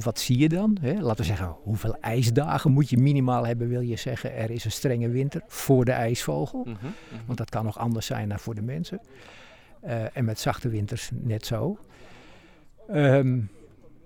Wat 0.00 0.18
zie 0.18 0.38
je 0.38 0.48
dan? 0.48 0.76
Hè? 0.80 0.92
Laten 1.00 1.16
we 1.16 1.24
zeggen, 1.24 1.56
hoeveel 1.62 1.96
ijsdagen 2.00 2.72
moet 2.72 2.90
je 2.90 2.96
minimaal 2.96 3.46
hebben, 3.46 3.68
wil 3.68 3.80
je 3.80 3.96
zeggen, 3.96 4.34
er 4.36 4.50
is 4.50 4.64
een 4.64 4.70
strenge 4.70 5.08
winter 5.08 5.42
voor 5.46 5.84
de 5.84 5.92
ijsvogel. 5.92 6.60
Mhm, 6.60 6.70
mhm. 6.70 6.92
Want 7.26 7.38
dat 7.38 7.50
kan 7.50 7.64
nog 7.64 7.78
anders 7.78 8.06
zijn 8.06 8.28
dan 8.28 8.38
voor 8.38 8.54
de 8.54 8.62
mensen. 8.62 9.00
Eh, 9.80 10.16
en 10.16 10.24
met 10.24 10.38
zachte 10.38 10.68
winters 10.68 11.10
net 11.12 11.46
zo. 11.46 11.78
Ehm, 12.88 13.40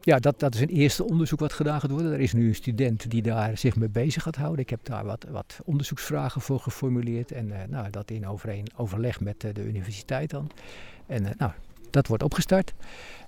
ja, 0.01 0.19
dat, 0.19 0.41
dat 0.41 0.55
is 0.55 0.61
een 0.61 0.69
eerste 0.69 1.05
onderzoek 1.05 1.41
wat 1.41 1.53
gedaan 1.53 1.81
gaat 1.81 1.91
worden. 1.91 2.13
Er 2.13 2.21
is 2.21 2.33
nu 2.33 2.49
een 2.49 2.55
student 2.55 3.11
die 3.11 3.23
daar 3.23 3.59
zich 3.59 3.77
mee 3.77 3.89
bezig 3.89 4.23
gaat 4.23 4.37
houden. 4.37 4.61
Ik 4.61 4.71
heb 4.71 4.85
daar 4.85 5.05
wat, 5.05 5.27
wat 5.31 5.61
onderzoeksvragen 5.65 6.41
voor 6.41 6.61
geformuleerd. 6.61 7.33
En 7.33 7.53
eh, 7.53 7.69
nou, 7.69 7.91
dat 7.91 8.11
in 8.11 8.27
overeen, 8.27 8.67
overleg 8.77 9.21
met 9.21 9.45
eh, 9.45 9.55
de 9.55 9.65
universiteit 9.65 10.31
dan. 10.31 10.51
En 11.07 11.23
nou, 11.39 11.53
dat 11.91 12.07
wordt 12.07 12.23
opgestart. 12.23 12.75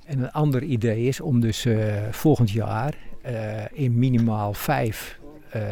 En 0.06 0.18
een 0.18 0.30
ander 0.32 0.62
idee 0.62 1.04
is 1.04 1.20
om 1.20 1.40
dus 1.40 1.64
eh, 1.64 1.94
volgend 2.10 2.50
jaar 2.50 2.94
eh, 3.22 3.64
in 3.72 3.98
minimaal 3.98 4.54
vijf 4.54 5.18
eh, 5.50 5.62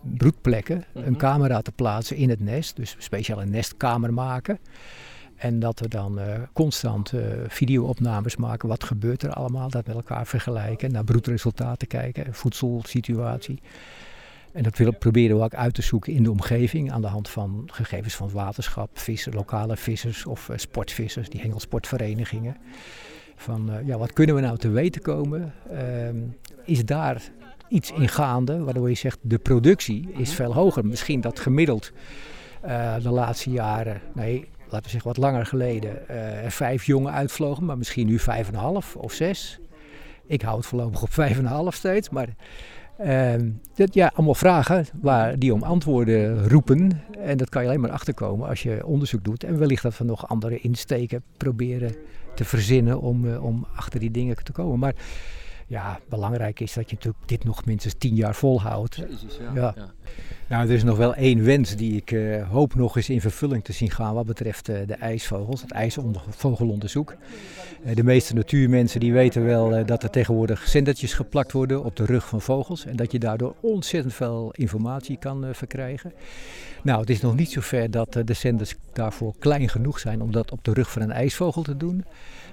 broedplekken 0.00 0.84
Mhm. 0.92 1.06
een 1.06 1.16
camera 1.16 1.60
te 1.62 1.72
plaatsen 1.72 2.16
in 2.16 2.28
het 2.28 2.40
nest. 2.40 2.76
Dus 2.76 2.96
een 3.10 3.50
nestkamer 3.50 4.12
maken. 4.12 4.58
En 5.36 5.58
dat 5.58 5.80
we 5.80 5.88
dan 5.88 6.20
constant 6.52 7.12
videoopnames 7.46 8.36
maken. 8.36 8.68
Wat 8.68 8.84
gebeurt 8.84 9.22
er 9.22 9.32
allemaal? 9.32 9.70
Dat 9.70 9.86
met 9.86 9.96
elkaar 9.96 10.26
vergelijken. 10.26 10.92
Naar 10.92 11.04
broedresultaten 11.04 11.88
kijken. 11.88 12.34
Voedselsituatie. 12.34 13.60
En 14.52 14.62
dat 14.62 14.78
willen, 14.78 14.98
proberen 14.98 15.36
we 15.36 15.42
ook 15.42 15.54
uit 15.54 15.74
te 15.74 15.82
zoeken 15.82 16.12
in 16.12 16.22
de 16.22 16.30
omgeving. 16.30 16.92
Aan 16.92 17.00
de 17.00 17.06
hand 17.06 17.28
van 17.28 17.68
gegevens 17.72 18.14
van 18.14 18.26
het 18.26 18.34
waterschap, 18.34 18.98
vissen, 18.98 19.34
lokale 19.34 19.76
vissers 19.76 20.26
of 20.26 20.48
eh, 20.48 20.56
sportvissers. 20.56 21.28
Die 21.28 21.40
hengelsportverenigingen. 21.40 22.56
Van 23.36 23.72
eh, 23.72 23.86
ja, 23.86 23.98
wat 23.98 24.12
kunnen 24.12 24.34
we 24.34 24.40
nou 24.40 24.58
te 24.58 24.68
weten 24.68 25.02
komen? 25.02 25.52
Ehm, 25.70 26.16
is 26.64 26.84
daar 26.84 27.22
iets 27.68 27.92
in 27.92 28.08
gaande 28.08 28.58
waardoor 28.58 28.88
je 28.88 28.94
zegt 28.94 29.18
de 29.20 29.38
productie 29.38 30.08
is 30.16 30.34
veel 30.34 30.54
hoger. 30.54 30.86
Misschien 30.86 31.20
dat 31.20 31.40
gemiddeld 31.40 31.92
eh, 32.60 32.94
de 33.02 33.10
laatste 33.10 33.50
jaren, 33.50 34.00
nee, 34.14 34.48
laten 34.64 34.82
we 34.82 34.90
zeggen 34.90 35.08
wat 35.08 35.16
langer 35.16 35.46
geleden, 35.46 36.08
er 36.08 36.50
vijf 36.50 36.84
jongen 36.84 37.12
uitvlogen, 37.12 37.64
maar 37.64 37.78
misschien 37.78 38.06
nu 38.06 38.18
vijf 38.18 38.48
en 38.48 38.54
een 38.54 38.60
half 38.60 38.96
of 38.96 39.12
zes. 39.12 39.58
Ik 40.26 40.42
hou 40.42 40.56
het 40.56 40.66
voorlopig 40.66 41.02
op 41.02 41.12
vijf 41.12 41.38
en 41.38 41.44
een 41.44 41.50
half 41.50 41.74
steeds, 41.74 42.08
maar 42.08 42.28
ehm, 42.98 43.50
dat, 43.74 43.94
ja, 43.94 44.10
allemaal 44.14 44.34
vragen 44.34 44.86
waar 45.00 45.38
die 45.38 45.54
om 45.54 45.62
antwoorden 45.62 46.48
roepen. 46.48 47.02
En 47.18 47.36
dat 47.36 47.48
kan 47.48 47.62
je 47.62 47.68
alleen 47.68 47.80
maar 47.80 47.90
achterkomen 47.90 48.48
als 48.48 48.62
je 48.62 48.86
onderzoek 48.86 49.24
doet. 49.24 49.44
En 49.44 49.58
wellicht 49.58 49.82
dat 49.82 49.98
we 49.98 50.04
nog 50.04 50.28
andere 50.28 50.58
insteken 50.58 51.22
proberen 51.36 51.94
te 52.34 52.44
verzinnen 52.44 53.00
om, 53.00 53.28
eh, 53.28 53.44
om 53.44 53.66
achter 53.76 54.00
die 54.00 54.10
dingen 54.10 54.36
te 54.42 54.52
komen. 54.52 54.78
Maar 54.78 54.94
Ja, 55.68 55.98
belangrijk 56.08 56.60
is 56.60 56.72
dat 56.72 56.90
je 56.90 56.96
natuurlijk 56.96 57.28
dit 57.28 57.44
nog 57.44 57.64
minstens 57.64 57.94
tien 57.98 58.14
jaar 58.14 58.34
volhoudt. 58.34 59.02
Ja. 59.54 59.74
Nou, 60.48 60.68
er 60.68 60.74
is 60.74 60.84
nog 60.84 60.96
wel 60.96 61.14
één 61.14 61.44
wens 61.44 61.76
die 61.76 61.96
ik 61.96 62.10
uh, 62.10 62.48
hoop 62.50 62.74
nog 62.74 62.96
eens 62.96 63.08
in 63.08 63.20
vervulling 63.20 63.64
te 63.64 63.72
zien 63.72 63.90
gaan 63.90 64.14
wat 64.14 64.26
betreft 64.26 64.68
uh, 64.68 64.76
de 64.86 64.94
ijsvogels, 64.94 65.60
het 65.60 65.70
ijsvogelonderzoek. 65.70 67.14
Uh, 67.86 67.94
de 67.94 68.04
meeste 68.04 68.34
natuurmensen 68.34 69.00
die 69.00 69.12
weten 69.12 69.44
wel 69.44 69.86
dat 69.86 70.02
er 70.02 70.10
tegenwoordig 70.10 70.68
zendertjes 70.68 71.12
geplakt 71.12 71.52
worden 71.52 71.84
op 71.84 71.96
de 71.96 72.04
rug 72.04 72.28
van 72.28 72.40
vogels 72.40 72.86
en 72.86 72.96
dat 72.96 73.12
je 73.12 73.18
daardoor 73.18 73.54
ontzettend 73.60 74.14
veel 74.14 74.52
informatie 74.56 75.18
kan 75.18 75.46
verkrijgen. 75.52 76.12
Nou, 76.82 77.00
het 77.00 77.10
is 77.10 77.20
nog 77.20 77.36
niet 77.36 77.50
zover 77.50 77.90
dat 77.90 78.12
de 78.24 78.34
zenders 78.34 78.74
daarvoor 78.92 79.34
klein 79.38 79.68
genoeg 79.68 79.98
zijn 79.98 80.22
om 80.22 80.32
dat 80.32 80.50
op 80.50 80.64
de 80.64 80.72
rug 80.72 80.92
van 80.92 81.02
een 81.02 81.12
ijsvogel 81.12 81.62
te 81.62 81.76
doen. 81.76 82.04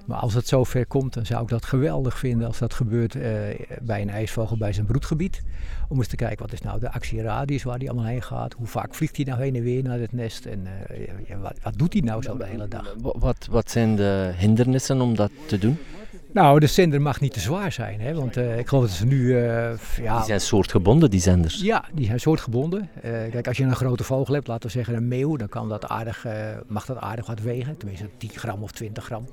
Maar 0.05 0.17
als 0.17 0.33
het 0.33 0.47
zover 0.47 0.85
komt, 0.85 1.13
dan 1.13 1.25
zou 1.25 1.41
ik 1.43 1.49
dat 1.49 1.65
geweldig 1.65 2.17
vinden 2.17 2.47
als 2.47 2.57
dat 2.57 2.73
gebeurt 2.73 3.15
uh, 3.15 3.23
bij 3.81 4.01
een 4.01 4.09
ijsvogel 4.09 4.57
bij 4.57 4.73
zijn 4.73 4.85
broedgebied. 4.85 5.43
Om 5.89 5.97
eens 5.97 6.07
te 6.07 6.15
kijken 6.15 6.45
wat 6.45 6.53
is 6.53 6.61
nou 6.61 6.79
de 6.79 6.91
actieradius 6.91 7.63
waar 7.63 7.77
hij 7.77 7.87
allemaal 7.87 8.05
heen 8.05 8.21
gaat. 8.21 8.53
Hoe 8.53 8.67
vaak 8.67 8.95
vliegt 8.95 9.15
hij 9.15 9.25
nou 9.25 9.41
heen 9.41 9.55
en 9.55 9.63
weer 9.63 9.83
naar 9.83 9.99
het 9.99 10.13
nest 10.13 10.45
en 10.45 10.67
uh, 10.91 11.27
ja, 11.27 11.37
wat, 11.37 11.53
wat, 11.63 11.77
doet 11.77 11.93
hij 11.93 12.01
nou 12.01 12.21
zo 12.21 12.37
de 12.37 12.45
hele 12.45 12.67
dag. 12.67 12.95
Wat, 13.01 13.47
wat 13.51 13.71
zijn 13.71 13.95
de 13.95 14.31
hindernissen 14.35 15.01
om 15.01 15.15
dat 15.15 15.31
te 15.45 15.57
doen? 15.57 15.77
Nou, 16.36 16.60
de 16.60 16.67
zender 16.67 17.02
mag 17.02 17.19
niet 17.19 17.34
te 17.34 17.39
zwaar 17.39 17.71
zijn, 17.71 18.02
hè? 18.02 18.13
want 18.13 18.38
uh, 18.38 18.60
ik 18.60 18.67
geloof 18.67 18.84
dat 18.84 18.93
ze 18.93 19.06
nu... 19.06 19.21
Uh, 19.21 19.78
ja, 20.02 20.15
die 20.15 20.26
zijn 20.26 20.41
soortgebonden, 20.41 21.10
die 21.10 21.19
zenders? 21.19 21.62
Ja, 21.62 21.86
die 21.93 22.06
zijn 22.06 22.19
soortgebonden. 22.19 22.89
Uh, 22.95 23.02
kijk, 23.04 23.48
als 23.48 23.58
je 23.58 23.63
een 23.63 23.76
grote 23.76 24.04
vogel 24.04 24.34
hebt, 24.34 24.48
laten 24.48 24.65
we 24.65 24.71
zeggen 24.71 24.95
een 24.95 25.08
meeuw, 25.08 25.36
dan 25.36 25.50
kan 25.50 25.69
dat 25.69 25.88
aardig, 25.88 26.26
mag 26.67 26.86
dat 26.86 26.98
aardig 26.98 27.26
wat 27.26 27.39
wegen. 27.39 27.78
Tenminste 27.78 28.10
10 28.17 28.30
gram 28.30 28.63
of 28.63 28.71
20 28.71 29.06
gram. 29.06 29.26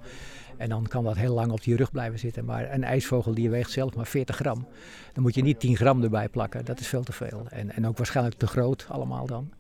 En 0.57 0.69
dan 0.69 0.87
kan 0.89 1.05
dat 1.05 1.17
heel 1.17 1.35
lang 1.35 1.53
op 1.53 1.63
die 1.63 1.77
rug 1.77 1.91
blijven 1.91 2.19
zitten. 2.19 2.45
Maar 2.45 2.73
een 2.73 2.85
ijsvogel 2.85 3.35
die 3.35 3.51
weegt 3.51 3.71
zelf 3.71 3.95
maar 3.95 4.07
40 4.07 4.37
gram. 4.37 4.67
Dan 5.13 5.23
moet 5.23 5.35
je 5.35 5.43
niet 5.43 5.61
10 5.61 5.77
gram 5.77 6.03
erbij 6.03 6.29
plakken. 6.29 6.65
Dat 6.65 6.81
is 6.81 6.87
veel 6.87 7.03
te 7.03 7.13
veel. 7.13 7.47
En, 7.49 7.73
en 7.73 7.87
ook 7.87 7.97
waarschijnlijk 7.97 8.37
te 8.37 8.47
groot 8.47 8.87
allemaal 8.89 9.27
dan. 9.27 9.51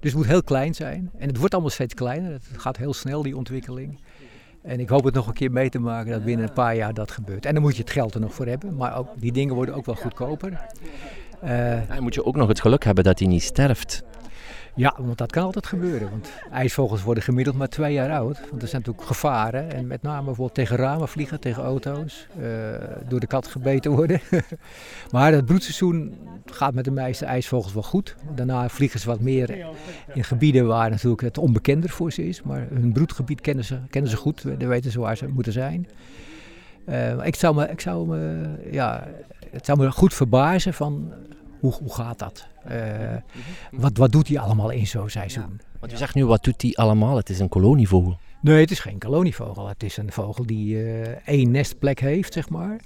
Dus 0.00 0.10
het 0.10 0.20
moet 0.20 0.30
heel 0.30 0.42
klein 0.42 0.74
zijn. 0.74 1.10
En 1.18 1.28
het 1.28 1.36
wordt 1.36 1.52
allemaal 1.52 1.72
steeds 1.72 1.94
kleiner. 1.94 2.32
Het 2.32 2.48
gaat 2.56 2.76
heel 2.76 2.94
snel 2.94 3.22
die 3.22 3.36
ontwikkeling. 3.36 4.00
En 4.62 4.80
ik 4.80 4.88
hoop 4.88 5.04
het 5.04 5.14
nog 5.14 5.26
een 5.26 5.32
keer 5.32 5.52
mee 5.52 5.70
te 5.70 5.78
maken 5.78 6.12
dat 6.12 6.24
binnen 6.24 6.46
een 6.46 6.52
paar 6.52 6.76
jaar 6.76 6.94
dat 6.94 7.10
gebeurt. 7.10 7.46
En 7.46 7.52
dan 7.54 7.62
moet 7.62 7.76
je 7.76 7.82
het 7.82 7.90
geld 7.90 8.14
er 8.14 8.20
nog 8.20 8.34
voor 8.34 8.46
hebben. 8.46 8.76
Maar 8.76 8.96
ook, 8.96 9.08
die 9.16 9.32
dingen 9.32 9.54
worden 9.54 9.74
ook 9.74 9.86
wel 9.86 9.94
goedkoper. 9.94 10.66
Uh, 11.44 11.98
moet 11.98 12.14
je 12.14 12.24
ook 12.24 12.36
nog 12.36 12.48
het 12.48 12.60
geluk 12.60 12.84
hebben 12.84 13.04
dat 13.04 13.18
hij 13.18 13.28
niet 13.28 13.42
sterft. 13.42 14.02
Ja, 14.74 14.94
want 14.98 15.18
dat 15.18 15.32
kan 15.32 15.42
altijd 15.42 15.66
gebeuren. 15.66 16.10
Want 16.10 16.32
ijsvogels 16.52 17.02
worden 17.02 17.22
gemiddeld 17.22 17.56
maar 17.56 17.68
twee 17.68 17.92
jaar 17.92 18.10
oud. 18.10 18.40
Want 18.50 18.62
er 18.62 18.68
zijn 18.68 18.82
natuurlijk 18.84 19.06
gevaren. 19.06 19.72
En 19.72 19.86
met 19.86 20.02
name 20.02 20.24
bijvoorbeeld 20.24 20.54
tegen 20.54 20.76
ramen 20.76 21.08
vliegen, 21.08 21.40
tegen 21.40 21.62
auto's. 21.62 22.26
Uh, 22.40 22.46
door 23.08 23.20
de 23.20 23.26
kat 23.26 23.46
gebeten 23.46 23.90
worden. 23.90 24.20
maar 25.12 25.32
het 25.32 25.44
broedseizoen 25.44 26.18
gaat 26.44 26.74
met 26.74 26.84
de 26.84 26.90
meeste 26.90 27.24
ijsvogels 27.24 27.72
wel 27.72 27.82
goed. 27.82 28.16
Daarna 28.34 28.68
vliegen 28.68 29.00
ze 29.00 29.06
wat 29.06 29.20
meer 29.20 29.66
in 30.12 30.24
gebieden 30.24 30.66
waar 30.66 30.90
natuurlijk 30.90 31.22
het 31.22 31.38
onbekender 31.38 31.90
voor 31.90 32.12
ze 32.12 32.28
is. 32.28 32.42
Maar 32.42 32.66
hun 32.70 32.92
broedgebied 32.92 33.40
kennen 33.40 33.64
ze, 33.64 33.78
kennen 33.90 34.10
ze 34.10 34.16
goed. 34.16 34.42
Dan 34.42 34.68
weten 34.68 34.90
ze 34.90 35.00
waar 35.00 35.16
ze 35.16 35.28
moeten 35.28 35.52
zijn. 35.52 35.88
Uh, 36.88 37.26
ik 37.26 37.34
zou 37.34 37.54
me, 37.54 37.68
ik 37.68 37.80
zou 37.80 38.06
me, 38.06 38.48
ja, 38.70 39.08
het 39.50 39.66
zou 39.66 39.78
me 39.78 39.90
goed 39.90 40.14
verbazen 40.14 40.74
van 40.74 41.12
hoe, 41.60 41.72
hoe 41.72 41.94
gaat 41.94 42.18
dat? 42.18 42.46
Uh, 42.70 43.16
wat, 43.70 43.96
wat 43.96 44.12
doet 44.12 44.28
hij 44.28 44.38
allemaal 44.38 44.70
in 44.70 44.86
zo'n 44.86 45.10
seizoen? 45.10 45.60
Want 45.80 45.92
u 45.92 45.96
zegt 45.96 46.14
nu, 46.14 46.26
wat 46.26 46.44
doet 46.44 46.62
hij 46.62 46.72
allemaal? 46.74 47.16
Het 47.16 47.30
is 47.30 47.38
een 47.38 47.48
kolonievogel. 47.48 48.18
Nee, 48.40 48.60
het 48.60 48.70
is 48.70 48.80
geen 48.80 48.98
kolonievogel. 48.98 49.68
Het 49.68 49.82
is 49.82 49.96
een 49.96 50.12
vogel 50.12 50.46
die 50.46 50.74
uh, 50.74 51.02
één 51.24 51.50
nestplek 51.50 52.00
heeft, 52.00 52.32
zeg 52.32 52.48
maar. 52.48 52.80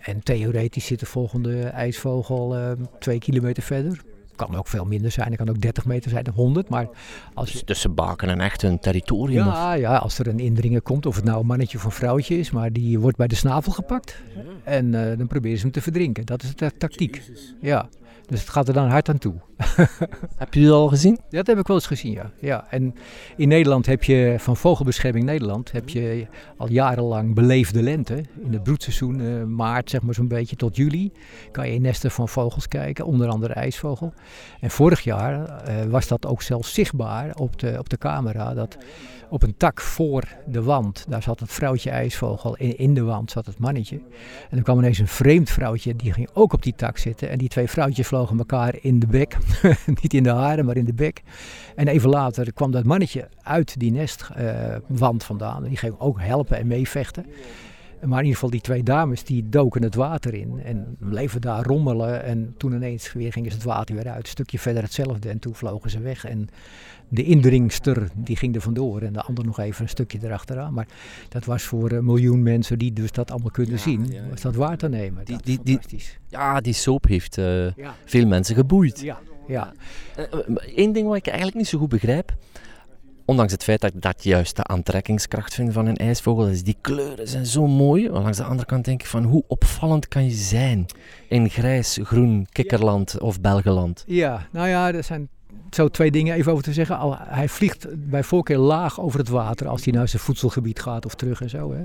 En 0.00 0.22
theoretisch 0.22 0.86
zit 0.86 1.00
de 1.00 1.06
volgende 1.06 1.62
ijsvogel 1.62 2.56
uh, 2.56 2.70
twee 2.98 3.18
kilometer 3.18 3.62
verder. 3.62 4.00
Kan 4.36 4.56
ook 4.56 4.68
veel 4.68 4.84
minder 4.84 5.10
zijn. 5.10 5.28
Het 5.28 5.36
kan 5.36 5.48
ook 5.48 5.60
30 5.60 5.84
meter 5.84 6.10
zijn, 6.10 6.26
100. 6.34 6.68
Maar 6.68 6.88
als 7.34 7.52
dus 7.52 7.62
tussen 7.64 7.94
baken 7.94 8.28
en 8.28 8.40
echt 8.40 8.62
een 8.62 8.78
territorium? 8.78 9.46
Ja, 9.46 9.72
ja, 9.72 9.96
als 9.96 10.18
er 10.18 10.26
een 10.26 10.38
indringer 10.38 10.82
komt, 10.82 11.06
of 11.06 11.16
het 11.16 11.24
nou 11.24 11.40
een 11.40 11.46
mannetje 11.46 11.78
of 11.78 11.84
een 11.84 11.90
vrouwtje 11.90 12.38
is, 12.38 12.50
maar 12.50 12.72
die 12.72 12.98
wordt 12.98 13.16
bij 13.16 13.26
de 13.26 13.34
snavel 13.34 13.72
gepakt. 13.72 14.22
En 14.64 14.92
uh, 14.92 15.16
dan 15.18 15.26
proberen 15.26 15.56
ze 15.56 15.62
hem 15.62 15.72
te 15.72 15.82
verdrinken. 15.82 16.26
Dat 16.26 16.42
is 16.42 16.54
de 16.56 16.72
tactiek. 16.78 17.22
Ja. 17.60 17.88
Dus 18.30 18.40
het 18.40 18.48
gaat 18.48 18.68
er 18.68 18.74
dan 18.74 18.88
hard 18.88 19.08
aan 19.08 19.18
toe. 19.18 19.34
heb 20.36 20.54
je 20.54 20.64
dat 20.64 20.72
al 20.72 20.88
gezien? 20.88 21.18
Ja, 21.28 21.36
dat 21.36 21.46
heb 21.46 21.58
ik 21.58 21.66
wel 21.66 21.76
eens 21.76 21.86
gezien, 21.86 22.12
ja. 22.12 22.30
ja. 22.40 22.66
En 22.70 22.94
in 23.36 23.48
Nederland 23.48 23.86
heb 23.86 24.04
je, 24.04 24.34
van 24.38 24.56
Vogelbescherming 24.56 25.24
Nederland, 25.24 25.72
heb 25.72 25.88
je 25.88 26.26
al 26.56 26.70
jarenlang 26.70 27.34
beleefde 27.34 27.82
lente. 27.82 28.24
In 28.44 28.52
het 28.52 28.62
broedseizoen, 28.62 29.20
uh, 29.20 29.44
maart 29.44 29.90
zeg 29.90 30.02
maar 30.02 30.14
zo'n 30.14 30.28
beetje 30.28 30.56
tot 30.56 30.76
juli, 30.76 31.12
kan 31.50 31.68
je 31.68 31.74
in 31.74 31.82
nesten 31.82 32.10
van 32.10 32.28
vogels 32.28 32.68
kijken, 32.68 33.04
onder 33.04 33.28
andere 33.28 33.52
ijsvogel. 33.52 34.12
En 34.60 34.70
vorig 34.70 35.00
jaar 35.00 35.62
uh, 35.68 35.84
was 35.84 36.08
dat 36.08 36.26
ook 36.26 36.42
zelfs 36.42 36.74
zichtbaar 36.74 37.34
op 37.34 37.58
de, 37.58 37.76
op 37.78 37.88
de 37.88 37.98
camera, 37.98 38.54
dat 38.54 38.76
op 39.30 39.42
een 39.42 39.56
tak 39.56 39.80
voor 39.80 40.24
de 40.46 40.62
wand, 40.62 41.04
daar 41.08 41.22
zat 41.22 41.40
het 41.40 41.52
vrouwtje 41.52 41.90
ijsvogel, 41.90 42.56
in, 42.56 42.78
in 42.78 42.94
de 42.94 43.02
wand 43.02 43.30
zat 43.30 43.46
het 43.46 43.58
mannetje. 43.58 44.00
En 44.50 44.56
er 44.56 44.62
kwam 44.62 44.78
ineens 44.78 44.98
een 44.98 45.08
vreemd 45.08 45.50
vrouwtje, 45.50 45.96
die 45.96 46.12
ging 46.12 46.28
ook 46.32 46.52
op 46.52 46.62
die 46.62 46.74
tak 46.76 46.98
zitten. 46.98 47.30
En 47.30 47.38
die 47.38 47.48
twee 47.48 47.68
vrouwtjes 47.68 48.06
vlogen 48.06 48.38
elkaar 48.38 48.74
in 48.80 48.98
de 48.98 49.06
bek. 49.06 49.36
Niet 50.02 50.14
in 50.14 50.22
de 50.22 50.30
haren, 50.30 50.64
maar 50.64 50.76
in 50.76 50.84
de 50.84 50.92
bek. 50.92 51.22
En 51.76 51.88
even 51.88 52.10
later 52.10 52.52
kwam 52.52 52.70
dat 52.70 52.84
mannetje 52.84 53.28
uit 53.42 53.80
die 53.80 53.92
nestwand 53.92 55.20
uh, 55.22 55.26
vandaan. 55.26 55.62
Die 55.62 55.76
ging 55.76 55.94
ook 55.98 56.20
helpen 56.20 56.58
en 56.58 56.66
meevechten. 56.66 57.26
Maar 58.00 58.18
in 58.18 58.24
ieder 58.24 58.34
geval 58.34 58.50
die 58.50 58.60
twee 58.60 58.82
dames 58.82 59.24
die 59.24 59.48
doken 59.48 59.82
het 59.82 59.94
water 59.94 60.34
in 60.34 60.60
en 60.64 60.96
bleven 60.98 61.40
daar 61.40 61.64
rommelen. 61.64 62.24
En 62.24 62.54
toen 62.56 62.72
ineens 62.72 63.12
weer 63.12 63.32
ging 63.32 63.52
het 63.52 63.62
water 63.62 63.94
weer 63.94 64.08
uit. 64.08 64.22
Een 64.22 64.28
stukje 64.28 64.58
verder 64.58 64.82
hetzelfde 64.82 65.28
en 65.28 65.38
toen 65.38 65.54
vlogen 65.54 65.90
ze 65.90 66.00
weg. 66.00 66.24
En 66.24 66.48
de 67.08 67.22
indringster 67.24 68.08
die 68.14 68.36
ging 68.36 68.54
er 68.54 68.60
vandoor 68.60 69.00
en 69.00 69.12
de 69.12 69.22
ander 69.22 69.44
nog 69.44 69.58
even 69.58 69.82
een 69.82 69.88
stukje 69.88 70.18
erachteraan. 70.22 70.74
Maar 70.74 70.86
dat 71.28 71.44
was 71.44 71.62
voor 71.62 71.90
een 71.90 72.04
miljoen 72.04 72.42
mensen 72.42 72.78
die 72.78 72.92
dus 72.92 73.12
dat 73.12 73.30
allemaal 73.30 73.50
kunnen 73.50 73.74
ja, 73.74 73.80
zien, 73.80 74.06
ja, 74.10 74.28
was 74.30 74.40
dat 74.40 74.54
waar 74.54 74.76
te 74.76 74.88
nemen. 74.88 75.24
Die, 75.24 75.38
die, 75.42 75.60
die, 75.62 75.80
ja, 76.28 76.60
die 76.60 76.72
soap 76.72 77.06
heeft 77.06 77.38
uh, 77.38 77.72
ja. 77.72 77.94
veel 78.04 78.26
mensen 78.26 78.54
geboeid. 78.54 79.00
Ja, 79.00 79.18
ja. 79.46 79.72
Eén 80.74 80.88
uh, 80.88 80.94
ding 80.94 81.06
wat 81.06 81.16
ik 81.16 81.26
eigenlijk 81.26 81.56
niet 81.56 81.68
zo 81.68 81.78
goed 81.78 81.88
begrijp, 81.88 82.34
ondanks 83.30 83.52
het 83.52 83.64
feit 83.64 83.80
dat 83.80 83.94
ik 83.94 84.02
dat 84.02 84.24
juist 84.24 84.56
de 84.56 84.64
aantrekkingskracht 84.64 85.54
vind 85.54 85.72
van 85.72 85.86
een 85.86 85.96
ijsvogel, 85.96 86.48
is 86.48 86.62
die 86.62 86.76
kleuren 86.80 87.28
zijn 87.28 87.46
zo 87.46 87.66
mooi. 87.66 88.10
Maar 88.10 88.22
langs 88.22 88.38
de 88.38 88.44
andere 88.44 88.66
kant 88.66 88.84
denk 88.84 89.00
ik 89.00 89.06
van 89.06 89.24
hoe 89.24 89.44
opvallend 89.48 90.08
kan 90.08 90.24
je 90.24 90.30
zijn 90.30 90.86
in 91.28 91.50
grijs, 91.50 91.98
groen, 92.02 92.46
kikkerland 92.52 93.20
of 93.20 93.40
Belgeland? 93.40 94.04
Ja, 94.06 94.46
nou 94.52 94.68
ja, 94.68 94.92
er 94.92 95.04
zijn 95.04 95.28
zo 95.70 95.88
twee 95.88 96.10
dingen 96.10 96.34
even 96.34 96.52
over 96.52 96.64
te 96.64 96.72
zeggen. 96.72 96.98
Al, 96.98 97.16
hij 97.18 97.48
vliegt 97.48 97.86
bij 98.10 98.24
voorkeur 98.24 98.58
laag 98.58 99.00
over 99.00 99.18
het 99.18 99.28
water 99.28 99.68
als 99.68 99.84
hij 99.84 99.92
naar 99.92 100.08
zijn 100.08 100.22
voedselgebied 100.22 100.80
gaat 100.80 101.06
of 101.06 101.14
terug 101.14 101.40
en 101.40 101.50
zo. 101.50 101.72
Hè. 101.72 101.82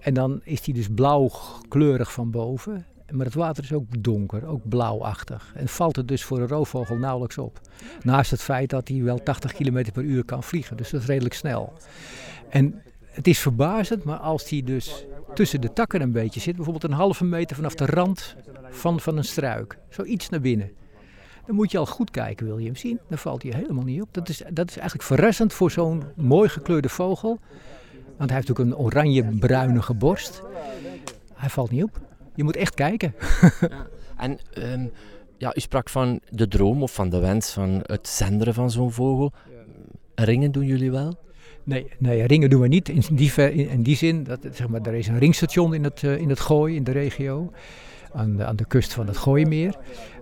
En 0.00 0.14
dan 0.14 0.40
is 0.44 0.64
hij 0.64 0.74
dus 0.74 0.88
blauwkleurig 0.94 2.12
van 2.12 2.30
boven. 2.30 2.86
Maar 3.12 3.26
het 3.26 3.34
water 3.34 3.64
is 3.64 3.72
ook 3.72 4.02
donker, 4.02 4.46
ook 4.46 4.68
blauwachtig. 4.68 5.52
En 5.54 5.68
valt 5.68 5.96
het 5.96 6.08
dus 6.08 6.24
voor 6.24 6.40
een 6.40 6.48
roofvogel 6.48 6.96
nauwelijks 6.96 7.38
op. 7.38 7.60
Naast 8.02 8.30
het 8.30 8.42
feit 8.42 8.70
dat 8.70 8.88
hij 8.88 9.02
wel 9.02 9.22
80 9.22 9.52
km 9.52 9.90
per 9.92 10.02
uur 10.02 10.24
kan 10.24 10.42
vliegen. 10.42 10.76
Dus 10.76 10.90
dat 10.90 11.00
is 11.00 11.06
redelijk 11.06 11.34
snel. 11.34 11.72
En 12.48 12.82
het 13.04 13.26
is 13.26 13.38
verbazend, 13.38 14.04
maar 14.04 14.18
als 14.18 14.50
hij 14.50 14.62
dus 14.62 15.04
tussen 15.34 15.60
de 15.60 15.72
takken 15.72 16.00
een 16.00 16.12
beetje 16.12 16.40
zit, 16.40 16.56
bijvoorbeeld 16.56 16.84
een 16.84 16.98
halve 16.98 17.24
meter 17.24 17.56
vanaf 17.56 17.74
de 17.74 17.86
rand 17.86 18.36
van, 18.70 19.00
van 19.00 19.16
een 19.16 19.24
struik, 19.24 19.78
zo 19.88 20.02
iets 20.04 20.28
naar 20.28 20.40
binnen. 20.40 20.70
Dan 21.46 21.54
moet 21.54 21.70
je 21.70 21.78
al 21.78 21.86
goed 21.86 22.10
kijken, 22.10 22.46
wil 22.46 22.58
je 22.58 22.66
hem 22.66 22.76
zien. 22.76 23.00
Dan 23.08 23.18
valt 23.18 23.42
hij 23.42 23.52
helemaal 23.54 23.84
niet 23.84 24.02
op. 24.02 24.08
Dat 24.10 24.28
is, 24.28 24.42
dat 24.52 24.70
is 24.70 24.76
eigenlijk 24.76 25.08
verrassend 25.08 25.52
voor 25.52 25.70
zo'n 25.70 26.02
mooi 26.16 26.48
gekleurde 26.48 26.88
vogel. 26.88 27.38
Want 28.16 28.30
hij 28.30 28.38
heeft 28.38 28.50
ook 28.50 28.58
een 28.58 28.76
oranje-bruinige 28.76 29.94
borst. 29.94 30.42
Hij 31.34 31.48
valt 31.48 31.70
niet 31.70 31.82
op. 31.82 32.00
Je 32.34 32.44
moet 32.44 32.56
echt 32.56 32.74
kijken. 32.74 33.14
ja. 33.60 33.86
En 34.16 34.38
um, 34.58 34.90
ja, 35.38 35.56
u 35.56 35.60
sprak 35.60 35.88
van 35.88 36.20
de 36.30 36.48
droom 36.48 36.82
of 36.82 36.94
van 36.94 37.08
de 37.08 37.18
wens 37.18 37.50
van 37.50 37.80
het 37.82 38.08
zenderen 38.08 38.54
van 38.54 38.70
zo'n 38.70 38.92
vogel. 38.92 39.32
Ringen 40.14 40.52
doen 40.52 40.66
jullie 40.66 40.90
wel? 40.90 41.14
Nee, 41.64 41.86
nee, 41.98 42.26
ringen 42.26 42.50
doen 42.50 42.60
we 42.60 42.68
niet. 42.68 42.88
In 42.88 43.02
die, 43.10 43.32
in, 43.34 43.68
in 43.68 43.82
die 43.82 43.96
zin, 43.96 44.24
dat, 44.24 44.38
zeg 44.52 44.68
maar, 44.68 44.80
er 44.80 44.94
is 44.94 45.08
een 45.08 45.18
ringstation 45.18 45.74
in 45.74 45.84
het, 45.84 46.02
uh, 46.02 46.16
in 46.16 46.28
het 46.28 46.40
Gooi, 46.40 46.76
in 46.76 46.84
de 46.84 46.90
regio. 46.90 47.52
Aan 48.12 48.36
de, 48.36 48.44
aan 48.44 48.56
de 48.56 48.64
kust 48.64 48.92
van 48.92 49.06
het 49.06 49.16
Gooimeer. 49.16 49.76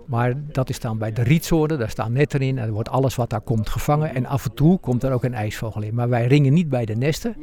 Maar 0.05 0.33
dat 0.51 0.69
is 0.69 0.79
dan 0.79 0.97
bij 0.97 1.11
de 1.11 1.21
rietzone, 1.21 1.77
daar 1.77 1.89
staan 1.89 2.13
netten 2.13 2.39
in 2.39 2.57
en 2.57 2.65
er 2.65 2.71
wordt 2.71 2.89
alles 2.89 3.15
wat 3.15 3.29
daar 3.29 3.41
komt 3.41 3.69
gevangen. 3.69 4.15
En 4.15 4.25
af 4.25 4.45
en 4.45 4.53
toe 4.53 4.79
komt 4.79 5.03
er 5.03 5.11
ook 5.11 5.23
een 5.23 5.33
ijsvogel 5.33 5.81
in. 5.81 5.95
Maar 5.95 6.09
wij 6.09 6.27
ringen 6.27 6.53
niet 6.53 6.69
bij 6.69 6.85
de 6.85 6.95
nesten. 6.95 7.35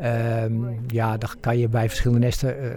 Um, 0.00 0.76
ja, 0.86 1.16
dan 1.16 1.30
kan 1.40 1.58
je 1.58 1.68
bij 1.68 1.88
verschillende 1.88 2.24
nesten 2.24 2.56
uh, 2.64 2.70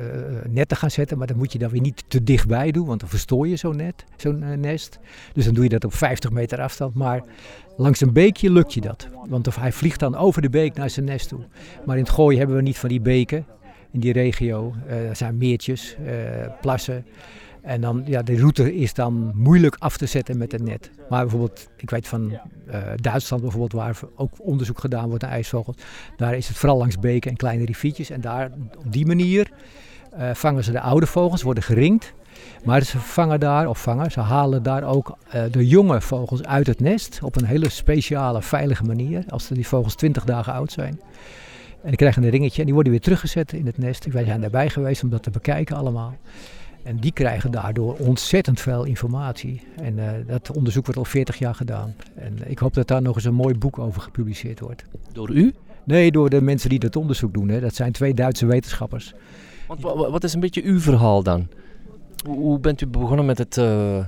netten 0.50 0.78
gaan 0.78 0.92
zetten, 0.92 1.18
maar 1.18 1.28
dan 1.28 1.38
moet 1.38 1.52
je 1.52 1.60
dan 1.60 1.70
weer 1.70 1.82
niet 1.82 2.04
te 2.08 2.24
dichtbij 2.24 2.72
doen, 2.72 2.86
want 2.86 3.00
dan 3.00 3.10
verstoor 3.10 3.48
je 3.48 3.56
zo'n 3.56 3.76
net, 3.76 4.06
zo'n 4.18 4.44
uh, 4.44 4.58
nest. 4.58 5.00
Dus 5.34 5.46
dan 5.46 5.54
doe 5.54 5.64
je 5.64 5.70
dat 5.70 5.86
op 5.86 5.94
50 5.94 6.32
meter 6.32 6.62
afstand, 6.62 6.94
maar 6.94 7.24
langs 7.78 8.02
een 8.02 8.14
beekje 8.14 8.52
lukt 8.52 8.74
je 8.74 8.82
dat. 8.82 9.08
Want 9.28 9.56
hij 9.56 9.72
vliegt 9.72 10.00
dan 10.00 10.16
over 10.16 10.42
de 10.42 10.50
beek 10.50 10.76
naar 10.76 10.90
zijn 10.90 11.06
nest 11.06 11.30
toe. 11.30 11.40
Maar 11.86 11.98
in 11.98 12.04
het 12.04 12.12
gooien 12.12 12.38
hebben 12.38 12.56
we 12.56 12.62
niet 12.62 12.78
van 12.78 12.90
die 12.90 13.02
beken. 13.02 13.46
in 13.92 14.00
die 14.00 14.14
regio. 14.14 14.74
Uh, 14.88 15.10
er 15.10 15.16
zijn 15.16 15.38
meertjes, 15.38 15.96
plassen. 16.62 17.06
En 17.66 17.82
dan, 17.82 18.04
ja, 18.06 18.22
de 18.22 18.38
route 18.38 18.76
is 18.76 18.94
dan 18.94 19.32
moeilijk 19.34 19.76
af 19.80 19.98
te 19.98 20.06
zetten 20.06 20.38
met 20.38 20.52
het 20.52 20.64
net. 20.64 20.92
Maar 21.10 21.22
bijvoorbeeld, 21.22 21.70
ik 21.78 21.90
weet 21.90 22.08
van 22.08 22.40
Duitsland 22.96 23.42
bijvoorbeeld, 23.42 23.74
waar 23.74 24.00
ook 24.16 24.32
onderzoek 24.38 24.80
gedaan 24.80 25.08
wordt 25.08 25.24
naar 25.24 25.32
ijsvogels. 25.32 25.76
Daar 26.18 26.36
is 26.36 26.48
het 26.48 26.58
vooral 26.58 26.78
langs 26.78 27.00
beken 27.00 27.32
en 27.32 27.38
kleine 27.38 27.66
riviertjes. 27.66 28.10
En 28.10 28.22
daar, 28.22 28.52
op 28.78 28.92
die 28.92 29.06
manier 29.06 29.52
vangen 30.34 30.64
ze 30.64 30.72
de 30.72 30.80
oude 30.80 31.08
vogels, 31.08 31.42
worden 31.42 31.64
geringd. 31.64 32.14
Maar 32.64 32.82
ze 32.82 33.00
vangen 33.00 33.40
daar, 33.40 33.68
of 33.68 33.82
vangen, 33.82 34.12
ze 34.12 34.20
halen 34.20 34.64
daar 34.64 34.84
ook 34.84 35.18
uh, 35.36 35.44
de 35.52 35.68
jonge 35.68 36.02
vogels 36.02 36.44
uit 36.44 36.68
het 36.68 36.80
nest 36.80 37.20
op 37.24 37.36
een 37.36 37.46
hele 37.46 37.70
speciale, 37.70 38.42
veilige 38.42 38.84
manier. 38.84 39.24
Als 39.30 39.48
die 39.48 39.68
vogels 39.68 39.96
20 39.96 40.24
dagen 40.24 40.54
oud 40.54 40.72
zijn. 40.72 41.00
En 41.82 41.92
die 41.92 41.96
krijgen 41.96 42.24
een 42.24 42.30
ringetje 42.30 42.60
en 42.60 42.66
die 42.66 42.74
worden 42.74 42.92
weer 42.92 43.02
teruggezet 43.02 43.54
in 43.54 43.66
het 43.66 43.78
nest. 43.78 44.06
Wij 44.06 44.26
zijn 44.26 44.42
daarbij 44.42 44.70
geweest 44.70 45.04
om 45.04 45.10
dat 45.10 45.24
te 45.24 45.30
bekijken 45.30 45.76
allemaal. 45.76 46.16
En 46.86 46.98
die 46.98 47.12
krijgen 47.12 47.52
daardoor 47.52 47.96
ontzettend 47.96 48.62
veel 48.62 48.84
informatie. 48.84 49.62
En 49.76 49.98
uh, 49.98 50.10
dat 50.28 50.52
onderzoek 50.52 50.86
wordt 50.86 51.00
al 51.00 51.06
40 51.06 51.38
jaar 51.38 51.56
gedaan. 51.56 51.96
En 52.16 52.38
ik 52.46 52.60
hoop 52.60 52.74
dat 52.74 52.88
daar 52.88 53.02
nog 53.02 53.16
eens 53.16 53.26
een 53.26 53.34
mooi 53.34 53.56
boek 53.56 53.80
over 53.80 54.02
gepubliceerd 54.02 54.60
wordt. 54.60 54.84
Door 55.12 55.30
u? 55.30 55.54
Nee, 55.84 56.12
door 56.12 56.30
de 56.30 56.42
mensen 56.42 56.70
die 56.70 56.80
dat 56.80 56.96
onderzoek 56.96 57.34
doen. 57.34 57.50
Hè. 57.50 57.60
Dat 57.60 57.76
zijn 57.76 57.92
twee 57.92 58.14
Duitse 58.14 58.46
wetenschappers. 58.46 59.14
Want, 59.68 59.82
wat 59.82 60.24
is 60.24 60.34
een 60.34 60.40
beetje 60.40 60.64
uw 60.64 60.80
verhaal 60.80 61.24
dan? 61.24 61.48
Hoe 62.28 62.60
bent 62.60 62.82
u 62.82 62.88
begonnen 62.88 63.26
met 63.26 63.38
het 63.38 63.58
uh, 63.58 64.06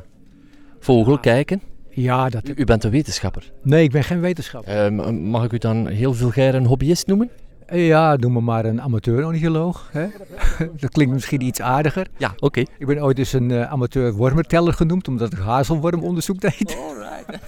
vogelkijken? 0.80 1.62
Ja, 1.90 2.30
dat... 2.30 2.48
U, 2.48 2.54
u, 2.56 2.64
bent 2.64 2.84
een 2.84 2.92
wetenschapper? 2.92 3.52
Nee, 3.62 3.84
ik 3.84 3.92
ben 3.92 4.04
geen 4.04 4.20
wetenschapper. 4.20 4.92
Uh, 4.92 5.10
mag 5.10 5.44
ik 5.44 5.52
u 5.52 5.58
dan 5.58 5.88
heel 5.88 6.14
vulgair 6.14 6.56
een 6.56 6.66
hobbyist 6.66 7.08
noemen? 7.08 7.30
Ja, 7.72 8.16
noem 8.16 8.34
me 8.34 8.42
maar 8.42 8.66
een 8.66 8.82
amateur-ornitholoog. 8.82 9.92
dat 10.80 10.90
klinkt 10.90 11.14
misschien 11.14 11.42
iets 11.42 11.62
aardiger. 11.62 12.08
Ja, 12.18 12.34
oké. 12.40 12.60
Ik 12.60 12.86
ben 12.86 13.04
ooit 13.04 13.16
dus 13.16 13.34
een 13.34 13.50
uh, 13.50 13.72
amateur 13.72 14.14
wormerteller 14.14 14.74
genoemd, 14.74 15.08
omdat 15.08 15.34
ik 15.34 15.40
hazelwormonderzoek 15.40 16.42
deed. 16.42 16.78
Alright. 16.78 17.40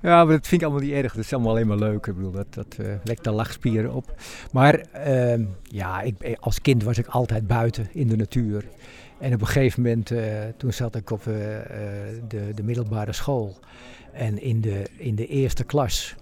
ja, 0.02 0.24
maar 0.24 0.26
dat 0.26 0.46
vind 0.46 0.60
ik 0.60 0.62
allemaal 0.62 0.86
niet 0.86 0.92
erg. 0.92 1.14
Dat 1.14 1.24
is 1.24 1.32
allemaal 1.32 1.50
alleen 1.50 1.66
maar 1.66 1.76
leuk. 1.76 2.06
Ik 2.06 2.14
bedoel, 2.14 2.30
dat, 2.30 2.54
dat 2.54 2.76
uh, 2.80 2.86
wekt 3.04 3.24
de 3.24 3.30
lachspieren 3.30 3.92
op. 3.92 4.14
Maar 4.52 4.84
uh, 5.06 5.46
ja, 5.62 6.00
ik, 6.00 6.36
als 6.40 6.60
kind 6.60 6.84
was 6.84 6.98
ik 6.98 7.06
altijd 7.06 7.46
buiten 7.46 7.88
in 7.92 8.08
de 8.08 8.16
natuur. 8.16 8.64
En 9.18 9.34
op 9.34 9.40
een 9.40 9.46
gegeven 9.46 9.82
moment, 9.82 10.10
uh, 10.10 10.22
toen 10.56 10.72
zat 10.72 10.94
ik 10.94 11.10
op 11.10 11.22
de, 11.24 12.52
de 12.54 12.62
middelbare 12.62 13.12
school. 13.12 13.58
En 14.12 14.42
in 14.42 14.60
de, 14.60 14.82
in 14.96 15.14
de 15.14 15.26
eerste 15.26 15.64
klas 15.64 16.16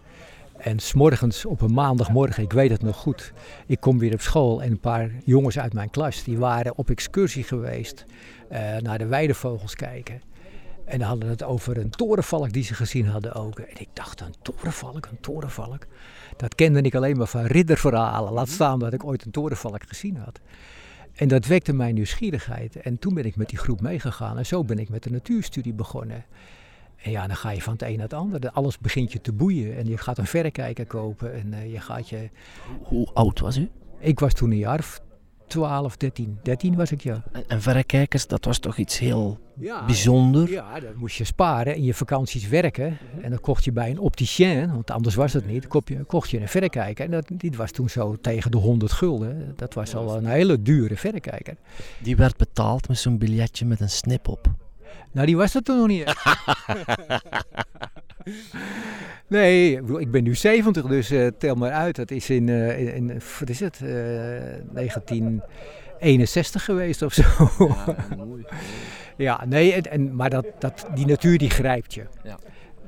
en 0.58 0.78
s'morgens 0.78 1.44
op 1.44 1.60
een 1.60 1.74
maandagmorgen, 1.74 2.42
ik 2.42 2.52
weet 2.52 2.70
het 2.70 2.82
nog 2.82 2.96
goed, 2.96 3.32
ik 3.66 3.80
kom 3.80 3.98
weer 3.98 4.12
op 4.12 4.20
school 4.20 4.62
en 4.62 4.70
een 4.70 4.80
paar 4.80 5.10
jongens 5.24 5.58
uit 5.58 5.72
mijn 5.72 5.90
klas, 5.90 6.24
die 6.24 6.38
waren 6.38 6.76
op 6.76 6.90
excursie 6.90 7.44
geweest 7.44 8.04
uh, 8.52 8.76
naar 8.76 8.98
de 8.98 9.06
weidevogels 9.06 9.74
kijken. 9.74 10.20
En 10.84 11.00
hadden 11.00 11.28
het 11.28 11.42
over 11.42 11.78
een 11.78 11.90
torenvalk 11.90 12.52
die 12.52 12.62
ze 12.62 12.74
gezien 12.74 13.06
hadden 13.06 13.34
ook. 13.34 13.58
En 13.58 13.80
ik 13.80 13.88
dacht, 13.92 14.20
een 14.20 14.34
torenvalk, 14.42 15.06
een 15.06 15.20
torenvalk. 15.20 15.86
Dat 16.36 16.54
kende 16.54 16.80
ik 16.80 16.94
alleen 16.94 17.16
maar 17.16 17.26
van 17.26 17.44
ridderverhalen. 17.44 18.32
Laat 18.32 18.48
staan 18.48 18.78
dat 18.78 18.92
ik 18.92 19.04
ooit 19.04 19.24
een 19.24 19.30
torenvalk 19.30 19.82
gezien 19.86 20.16
had. 20.16 20.40
En 21.14 21.28
dat 21.28 21.46
wekte 21.46 21.72
mijn 21.72 21.94
nieuwsgierigheid. 21.94 22.76
En 22.76 22.98
toen 22.98 23.14
ben 23.14 23.24
ik 23.24 23.36
met 23.36 23.48
die 23.48 23.58
groep 23.58 23.80
meegegaan. 23.80 24.38
En 24.38 24.46
zo 24.46 24.64
ben 24.64 24.78
ik 24.78 24.88
met 24.88 25.02
de 25.02 25.10
natuurstudie 25.10 25.74
begonnen. 25.74 26.24
En 27.02 27.10
ja, 27.10 27.26
dan 27.26 27.36
ga 27.36 27.50
je 27.50 27.62
van 27.62 27.72
het 27.72 27.82
een 27.82 27.92
naar 27.92 28.02
het 28.02 28.12
ander. 28.12 28.50
Alles 28.50 28.78
begint 28.78 29.12
je 29.12 29.20
te 29.20 29.32
boeien. 29.32 29.76
En 29.76 29.86
je 29.86 29.98
gaat 29.98 30.18
een 30.18 30.26
verrekijker 30.26 30.86
kopen. 30.86 31.34
En 31.34 31.52
uh, 31.52 31.72
je 31.72 31.80
gaat 31.80 32.08
je... 32.08 32.30
Hoe 32.82 33.08
oud 33.12 33.40
was 33.40 33.56
u? 33.56 33.70
Ik 33.98 34.20
was 34.20 34.32
toen 34.32 34.50
een 34.50 34.56
jaar 34.56 34.78
of 34.78 35.00
12, 35.48 35.96
13. 35.96 36.38
13 36.42 36.76
was 36.76 36.92
ik, 36.92 37.00
ja. 37.00 37.22
En, 37.32 37.44
en 37.48 37.62
verrekijkers, 37.62 38.26
dat 38.26 38.44
was 38.44 38.58
toch 38.58 38.76
iets 38.76 38.98
heel 38.98 39.38
ja, 39.54 39.84
bijzonder? 39.84 40.50
Ja, 40.50 40.80
dan 40.80 40.96
moest 40.96 41.16
je 41.16 41.24
sparen 41.24 41.76
in 41.76 41.84
je 41.84 41.94
vakanties 41.94 42.48
werken. 42.48 42.98
En 43.20 43.30
dan 43.30 43.40
kocht 43.40 43.64
je 43.64 43.72
bij 43.72 43.90
een 43.90 43.98
opticien, 43.98 44.72
want 44.72 44.90
anders 44.90 45.14
was 45.14 45.32
het 45.32 45.46
niet, 45.46 45.66
kocht 45.66 45.88
je, 45.88 46.04
kocht 46.04 46.30
je 46.30 46.40
een 46.40 46.48
verrekijker. 46.48 47.04
En 47.04 47.10
dat, 47.10 47.30
die 47.36 47.52
was 47.56 47.70
toen 47.70 47.88
zo 47.88 48.16
tegen 48.20 48.50
de 48.50 48.56
100 48.56 48.92
gulden. 48.92 49.52
Dat 49.56 49.74
was 49.74 49.94
al 49.94 50.16
een 50.16 50.26
hele 50.26 50.62
dure 50.62 50.96
verrekijker. 50.96 51.56
Die 52.02 52.16
werd 52.16 52.36
betaald 52.36 52.88
met 52.88 52.98
zo'n 52.98 53.18
biljetje 53.18 53.66
met 53.66 53.80
een 53.80 53.90
snip 53.90 54.28
op. 54.28 54.50
Nou, 55.12 55.26
die 55.26 55.36
was 55.36 55.54
er 55.54 55.62
toen 55.62 55.76
nog 55.76 55.86
niet. 55.86 56.14
nee, 59.26 59.82
ik 59.98 60.10
ben 60.10 60.22
nu 60.22 60.34
70, 60.34 60.86
dus 60.86 61.12
uh, 61.12 61.26
tel 61.38 61.54
maar 61.54 61.70
uit. 61.70 61.96
Dat 61.96 62.10
is 62.10 62.30
in, 62.30 62.48
uh, 62.48 62.78
in, 62.78 63.10
in 63.10 63.20
wat 63.38 63.48
is 63.48 63.60
het, 63.60 63.80
uh, 63.82 63.90
1961 64.72 66.64
geweest 66.64 67.02
of 67.02 67.12
zo. 67.12 67.22
Ja, 67.58 67.96
mooi. 68.24 68.44
ja, 69.16 69.44
nee, 69.46 69.72
en, 69.72 69.82
en, 69.82 70.16
maar 70.16 70.30
dat, 70.30 70.46
dat, 70.58 70.86
die 70.94 71.06
natuur 71.06 71.38
die 71.38 71.50
grijpt 71.50 71.94
je. 71.94 72.04
Ja. 72.22 72.38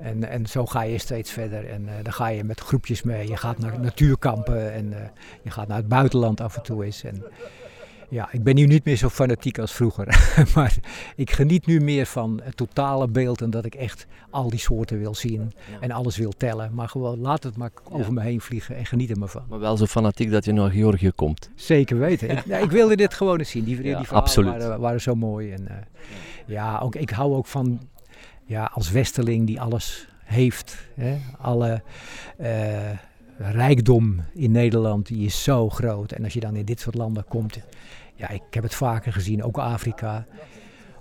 En, 0.00 0.28
en 0.28 0.46
zo 0.46 0.66
ga 0.66 0.82
je 0.82 0.98
steeds 0.98 1.30
verder. 1.30 1.68
En 1.68 1.82
uh, 1.82 1.90
dan 2.02 2.12
ga 2.12 2.28
je 2.28 2.44
met 2.44 2.60
groepjes 2.60 3.02
mee. 3.02 3.28
Je 3.28 3.36
gaat 3.36 3.58
naar 3.58 3.80
natuurkampen 3.80 4.72
en 4.72 4.94
je 5.42 5.50
gaat 5.50 5.68
naar 5.68 5.76
het 5.76 5.88
buitenland 5.88 6.40
af 6.40 6.56
en 6.56 6.62
toe 6.62 6.84
eens. 6.84 7.04
En 7.04 7.24
ja, 8.10 8.28
ik 8.32 8.42
ben 8.42 8.54
nu 8.54 8.66
niet 8.66 8.84
meer 8.84 8.96
zo 8.96 9.08
fanatiek 9.08 9.58
als 9.58 9.72
vroeger. 9.72 10.06
maar 10.54 10.76
ik 11.16 11.30
geniet 11.30 11.66
nu 11.66 11.80
meer 11.80 12.06
van 12.06 12.40
het 12.42 12.56
totale 12.56 13.08
beeld 13.08 13.40
en 13.40 13.50
dat 13.50 13.64
ik 13.64 13.74
echt 13.74 14.06
al 14.30 14.50
die 14.50 14.58
soorten 14.58 14.98
wil 14.98 15.14
zien 15.14 15.52
en 15.80 15.90
alles 15.90 16.16
wil 16.16 16.32
tellen. 16.36 16.74
Maar 16.74 16.88
gewoon 16.88 17.18
laat 17.18 17.42
het 17.42 17.56
maar 17.56 17.70
over 17.90 18.12
me 18.12 18.20
heen 18.20 18.40
vliegen 18.40 18.76
en 18.76 18.86
geniet 18.86 19.10
er 19.10 19.18
maar 19.18 19.28
van. 19.28 19.44
Maar 19.48 19.58
wel 19.58 19.76
zo 19.76 19.86
fanatiek 19.86 20.30
dat 20.30 20.44
je 20.44 20.52
naar 20.52 20.70
Georgië 20.70 21.10
komt. 21.10 21.50
Zeker 21.54 21.98
weten. 21.98 22.30
ik, 22.30 22.44
ik, 22.64 22.70
wilde 22.70 22.96
dit 22.96 23.14
gewoon 23.14 23.38
eens 23.38 23.50
zien. 23.50 23.64
Die, 23.64 23.82
die 23.82 23.96
verhalen 23.96 24.44
waren, 24.44 24.80
waren, 24.80 25.00
zo 25.00 25.14
mooi. 25.14 25.52
En, 25.52 25.62
uh, 25.70 25.74
ja, 26.46 26.78
ook, 26.78 26.94
ik 26.94 27.10
hou 27.10 27.34
ook 27.34 27.46
van 27.46 27.80
ja, 28.44 28.70
als 28.74 28.90
westeling 28.90 29.46
die 29.46 29.60
alles 29.60 30.08
heeft. 30.24 30.76
Hè? 30.94 31.18
Alle... 31.38 31.82
Uh, 32.40 32.48
rijkdom 33.40 34.24
in 34.34 34.50
Nederland 34.50 35.06
die 35.06 35.26
is 35.26 35.42
zo 35.42 35.68
groot. 35.68 36.12
En 36.12 36.24
als 36.24 36.32
je 36.32 36.40
dan 36.40 36.56
in 36.56 36.64
dit 36.64 36.80
soort 36.80 36.94
landen 36.94 37.24
komt, 37.28 37.58
ja, 38.20 38.28
ik 38.28 38.42
heb 38.50 38.62
het 38.62 38.74
vaker 38.74 39.12
gezien, 39.12 39.42
ook 39.42 39.58
Afrika. 39.58 40.26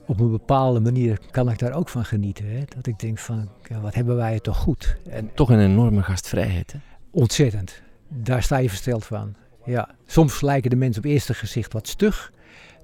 Op 0.06 0.20
een 0.20 0.32
bepaalde 0.32 0.80
manier 0.80 1.20
kan 1.32 1.50
ik 1.50 1.60
daar 1.60 1.74
ook 1.74 1.90
van 1.90 2.06
genieten. 2.06 2.46
Hè? 2.46 2.64
Dat 2.76 2.88
ik 2.88 3.00
denk 3.00 3.18
van, 3.18 3.50
ja, 3.70 3.80
wat 3.80 3.94
hebben 3.94 4.16
wij 4.16 4.34
het 4.34 4.44
toch 4.44 4.58
goed. 4.58 4.98
En 5.10 5.30
toch 5.34 5.50
een 5.50 5.60
enorme 5.60 6.04
gastvrijheid, 6.04 6.72
hè? 6.72 6.80
Ontzettend. 7.12 7.82
Daar 8.08 8.44
sta 8.44 8.58
je 8.58 8.70
versteld 8.70 9.06
van. 9.06 9.36
Ja, 9.66 9.90
soms 10.06 10.42
lijken 10.42 10.70
de 10.70 10.76
mensen 10.76 11.04
op 11.04 11.10
eerste 11.10 11.34
gezicht 11.34 11.74
wat 11.74 11.88
stug, 11.88 12.34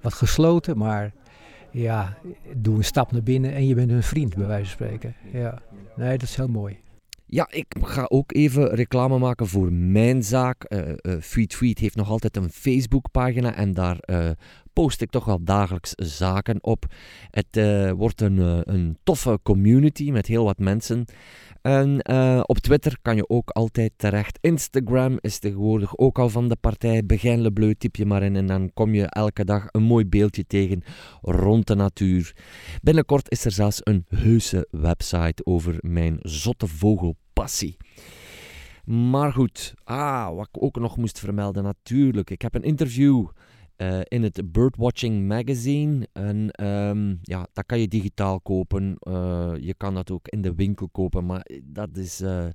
wat 0.01 0.13
gesloten, 0.13 0.77
maar 0.77 1.11
ja, 1.71 2.17
doe 2.55 2.77
een 2.77 2.83
stap 2.83 3.11
naar 3.11 3.23
binnen 3.23 3.53
en 3.53 3.67
je 3.67 3.75
bent 3.75 3.91
hun 3.91 4.03
vriend, 4.03 4.35
bij 4.35 4.47
wijze 4.47 4.77
van 4.77 4.87
spreken. 4.87 5.15
Ja, 5.31 5.61
nee, 5.95 6.17
dat 6.17 6.27
is 6.27 6.35
heel 6.35 6.47
mooi. 6.47 6.79
Ja, 7.35 7.47
ik 7.51 7.75
ga 7.81 8.05
ook 8.07 8.33
even 8.33 8.75
reclame 8.75 9.17
maken 9.17 9.47
voor 9.47 9.73
mijn 9.73 10.23
zaak. 10.23 10.73
Uh, 10.73 11.19
heeft 11.73 11.95
nog 11.95 12.09
altijd 12.09 12.37
een 12.37 12.49
Facebookpagina 12.49 13.55
en 13.55 13.73
daar 13.73 13.97
uh, 14.05 14.29
post 14.73 15.01
ik 15.01 15.09
toch 15.09 15.25
wel 15.25 15.43
dagelijks 15.43 15.91
zaken 15.95 16.63
op. 16.63 16.85
Het 17.29 17.87
wordt 17.97 18.21
een, 18.21 18.37
een 18.73 18.97
toffe 19.03 19.39
community 19.43 20.11
met 20.11 20.27
heel 20.27 20.43
wat 20.43 20.57
mensen. 20.57 21.05
En 21.61 22.07
op 22.47 22.57
Twitter 22.57 22.97
kan 23.01 23.15
je 23.15 23.29
ook 23.29 23.49
altijd 23.49 23.91
terecht. 23.95 24.37
Instagram 24.41 25.17
is 25.21 25.39
tegenwoordig 25.39 25.97
ook 25.97 26.19
al 26.19 26.29
van 26.29 26.47
de 26.47 26.55
partij. 26.55 27.05
Begin 27.05 27.41
Le 27.41 27.75
typ 27.77 27.95
je 27.95 28.05
maar 28.05 28.23
in 28.23 28.35
en 28.35 28.45
dan 28.45 28.71
kom 28.73 28.93
je 28.93 29.05
elke 29.05 29.45
dag 29.45 29.67
een 29.71 29.83
mooi 29.83 30.05
beeldje 30.05 30.45
tegen 30.47 30.83
rond 31.21 31.67
de 31.67 31.75
natuur. 31.75 32.35
Binnenkort 32.81 33.31
is 33.31 33.45
er 33.45 33.51
zelfs 33.51 33.79
een 33.83 34.05
heuse 34.09 34.67
website 34.71 35.45
over 35.45 35.77
mijn 35.81 36.17
zotte 36.21 36.67
vogelpassie. 37.35 37.77
Maar 38.85 39.33
goed, 39.33 39.73
ah, 39.83 40.35
wat 40.35 40.47
ik 40.51 40.63
ook 40.63 40.79
nog 40.79 40.97
moest 40.97 41.19
vermelden, 41.19 41.63
natuurlijk. 41.63 42.29
Ik 42.29 42.41
heb 42.41 42.55
een 42.55 42.63
interview 42.63 43.27
uh, 43.77 43.99
in 44.03 44.23
het 44.23 44.51
Birdwatching 44.51 45.27
Magazine. 45.27 46.07
En 46.13 46.65
um, 46.65 47.19
ja, 47.21 47.47
dat 47.53 47.65
kan 47.65 47.79
je 47.79 47.87
digitaal 47.87 48.39
kopen. 48.39 48.97
Uh, 48.99 49.53
je 49.59 49.73
kan 49.77 49.93
dat 49.93 50.11
ook 50.11 50.27
in 50.27 50.41
de 50.41 50.55
winkel 50.55 50.89
kopen. 50.89 51.25
Maar 51.25 51.45
dat 51.63 51.97
is 51.97 52.21
uh, 52.21 52.45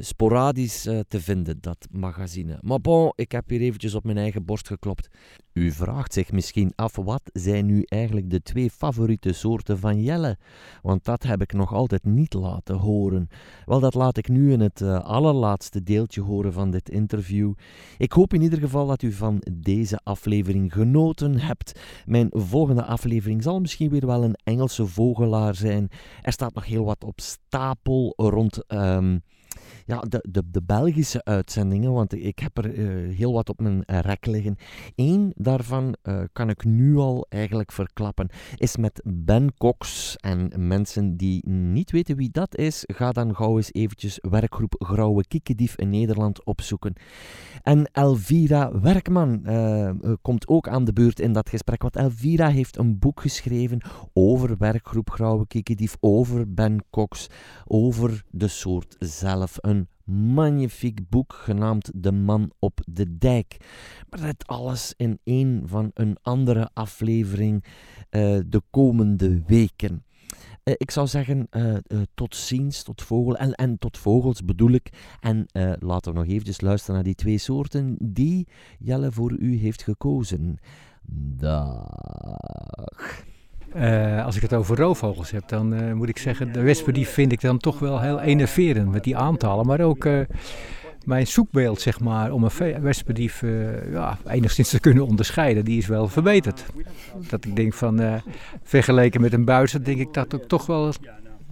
sporadisch 0.00 0.86
uh, 0.86 1.00
te 1.08 1.20
vinden, 1.20 1.60
dat 1.60 1.86
magazine. 1.90 2.58
Maar 2.60 2.80
bon, 2.80 3.12
ik 3.14 3.32
heb 3.32 3.48
hier 3.48 3.60
eventjes 3.60 3.94
op 3.94 4.04
mijn 4.04 4.18
eigen 4.18 4.44
borst 4.44 4.66
geklopt. 4.66 5.08
U 5.52 5.70
vraagt 5.70 6.12
zich 6.12 6.32
misschien 6.32 6.72
af, 6.74 6.96
wat 6.96 7.22
zijn 7.32 7.66
nu 7.66 7.82
eigenlijk 7.82 8.30
de 8.30 8.42
twee 8.42 8.70
favoriete 8.70 9.32
soorten 9.32 9.78
van 9.78 10.02
jelle? 10.02 10.36
Want 10.82 11.04
dat 11.04 11.22
heb 11.22 11.40
ik 11.42 11.52
nog 11.52 11.72
altijd 11.72 12.04
niet 12.04 12.34
laten 12.34 12.76
horen. 12.76 13.28
Wel, 13.64 13.80
dat 13.80 13.94
laat 13.94 14.16
ik 14.16 14.28
nu 14.28 14.52
in 14.52 14.60
het 14.60 14.80
uh, 14.80 15.00
allerlaatste 15.00 15.82
deeltje 15.82 16.20
horen 16.20 16.52
van 16.52 16.70
dit 16.70 16.88
interview. 16.88 17.52
Ik 17.98 18.12
hoop 18.12 18.34
in 18.34 18.42
ieder 18.42 18.58
geval 18.58 18.86
dat 18.86 19.02
u 19.02 19.12
van 19.12 19.42
deze 19.52 20.00
aflevering 20.02 20.72
genoten 20.72 21.38
hebt. 21.38 21.80
Mijn 22.06 22.28
volgende 22.30 22.84
aflevering 22.84 23.42
zal 23.42 23.60
misschien 23.60 23.90
weer 23.90 24.06
wel 24.06 24.24
een 24.24 24.38
Engelse 24.44 24.86
vogelaar 24.86 25.54
zijn. 25.54 25.88
Er 26.22 26.32
staat 26.32 26.54
nog 26.54 26.66
heel 26.66 26.84
wat 26.84 27.04
op 27.04 27.20
stapel 27.20 28.12
rond... 28.16 28.72
Um, 28.72 29.22
ja, 29.86 30.00
de, 30.00 30.26
de, 30.30 30.42
de 30.50 30.62
Belgische 30.62 31.24
uitzendingen, 31.24 31.92
want 31.92 32.14
ik 32.14 32.38
heb 32.38 32.58
er 32.58 32.74
eh, 32.74 33.16
heel 33.16 33.32
wat 33.32 33.48
op 33.48 33.60
mijn 33.60 33.82
rek 33.86 34.26
liggen. 34.26 34.56
Eén 34.94 35.32
daarvan 35.36 35.96
uh, 36.02 36.22
kan 36.32 36.48
ik 36.48 36.64
nu 36.64 36.96
al 36.96 37.26
eigenlijk 37.28 37.72
verklappen, 37.72 38.28
is 38.56 38.76
met 38.76 39.00
Ben 39.04 39.54
Cox. 39.58 40.16
En 40.16 40.52
mensen 40.56 41.16
die 41.16 41.48
niet 41.48 41.90
weten 41.90 42.16
wie 42.16 42.30
dat 42.30 42.56
is, 42.56 42.84
ga 42.86 43.12
dan 43.12 43.34
gauw 43.34 43.56
eens 43.56 43.72
eventjes 43.72 44.18
werkgroep 44.20 44.74
Grauwe 44.78 45.26
Kiekedief 45.26 45.76
in 45.76 45.90
Nederland 45.90 46.44
opzoeken. 46.44 46.94
En 47.62 47.90
Elvira 47.92 48.80
Werkman 48.80 49.40
uh, 49.44 49.90
komt 50.22 50.48
ook 50.48 50.68
aan 50.68 50.84
de 50.84 50.92
beurt 50.92 51.20
in 51.20 51.32
dat 51.32 51.48
gesprek, 51.48 51.82
want 51.82 51.96
Elvira 51.96 52.48
heeft 52.48 52.78
een 52.78 52.98
boek 52.98 53.20
geschreven 53.20 53.80
over 54.12 54.56
werkgroep 54.58 55.10
Grauwe 55.10 55.46
Kiekedief, 55.46 55.96
over 56.00 56.54
Ben 56.54 56.84
Cox, 56.90 57.26
over 57.64 58.24
de 58.30 58.48
soort 58.48 58.96
zelf. 58.98 59.56
Een 59.60 59.71
magnifiek 60.04 61.08
boek 61.08 61.32
genaamd 61.32 61.90
De 61.94 62.12
Man 62.12 62.52
op 62.58 62.80
de 62.86 63.18
Dijk. 63.18 63.56
Maar 64.10 64.20
dat 64.20 64.46
alles 64.46 64.94
in 64.96 65.18
een 65.24 65.62
van 65.64 65.90
een 65.94 66.16
andere 66.22 66.70
aflevering 66.72 67.64
uh, 67.64 68.38
de 68.46 68.62
komende 68.70 69.42
weken. 69.46 70.04
Uh, 70.64 70.74
ik 70.76 70.90
zou 70.90 71.06
zeggen, 71.06 71.46
uh, 71.50 71.76
tot 72.14 72.36
ziens, 72.36 72.82
tot 72.82 73.02
vogel. 73.02 73.36
En, 73.36 73.52
en 73.52 73.78
tot 73.78 73.98
vogels 73.98 74.44
bedoel 74.44 74.70
ik. 74.70 75.16
En 75.20 75.46
laten 75.78 76.12
we 76.12 76.18
nog 76.18 76.28
eventjes 76.28 76.60
luisteren 76.60 76.94
naar 76.94 77.04
die 77.04 77.14
twee 77.14 77.38
soorten 77.38 77.96
die 78.00 78.48
Jelle 78.78 79.12
voor 79.12 79.32
u 79.32 79.56
heeft 79.56 79.82
gekozen. 79.82 80.58
Dag. 81.36 83.30
Uh, 83.76 84.24
als 84.24 84.36
ik 84.36 84.42
het 84.42 84.54
over 84.54 84.76
roofvogels 84.76 85.30
heb, 85.30 85.48
dan 85.48 85.74
uh, 85.74 85.92
moet 85.92 86.08
ik 86.08 86.18
zeggen, 86.18 86.52
de 86.52 86.60
wespendief 86.60 87.10
vind 87.10 87.32
ik 87.32 87.40
dan 87.40 87.58
toch 87.58 87.78
wel 87.78 88.00
heel 88.00 88.20
enerverend 88.20 88.90
met 88.90 89.04
die 89.04 89.16
aantallen. 89.16 89.66
Maar 89.66 89.80
ook 89.80 90.04
uh, 90.04 90.20
mijn 91.04 91.26
zoekbeeld, 91.26 91.80
zeg 91.80 92.00
maar, 92.00 92.32
om 92.32 92.44
een 92.44 92.80
wespendief 92.80 93.42
ja, 93.90 94.18
enigszins 94.26 94.68
te 94.68 94.80
kunnen 94.80 95.06
onderscheiden, 95.06 95.64
die 95.64 95.78
is 95.78 95.86
wel 95.86 96.08
verbeterd. 96.08 96.64
Dat 97.28 97.44
ik 97.44 97.56
denk 97.56 97.74
van, 97.74 98.22
vergeleken 98.62 99.20
met 99.20 99.32
een 99.32 99.44
buis, 99.44 99.72
denk 99.72 100.00
ik 100.00 100.14
dat 100.14 100.34
ook 100.34 100.44
toch 100.44 100.66
wel, 100.66 100.92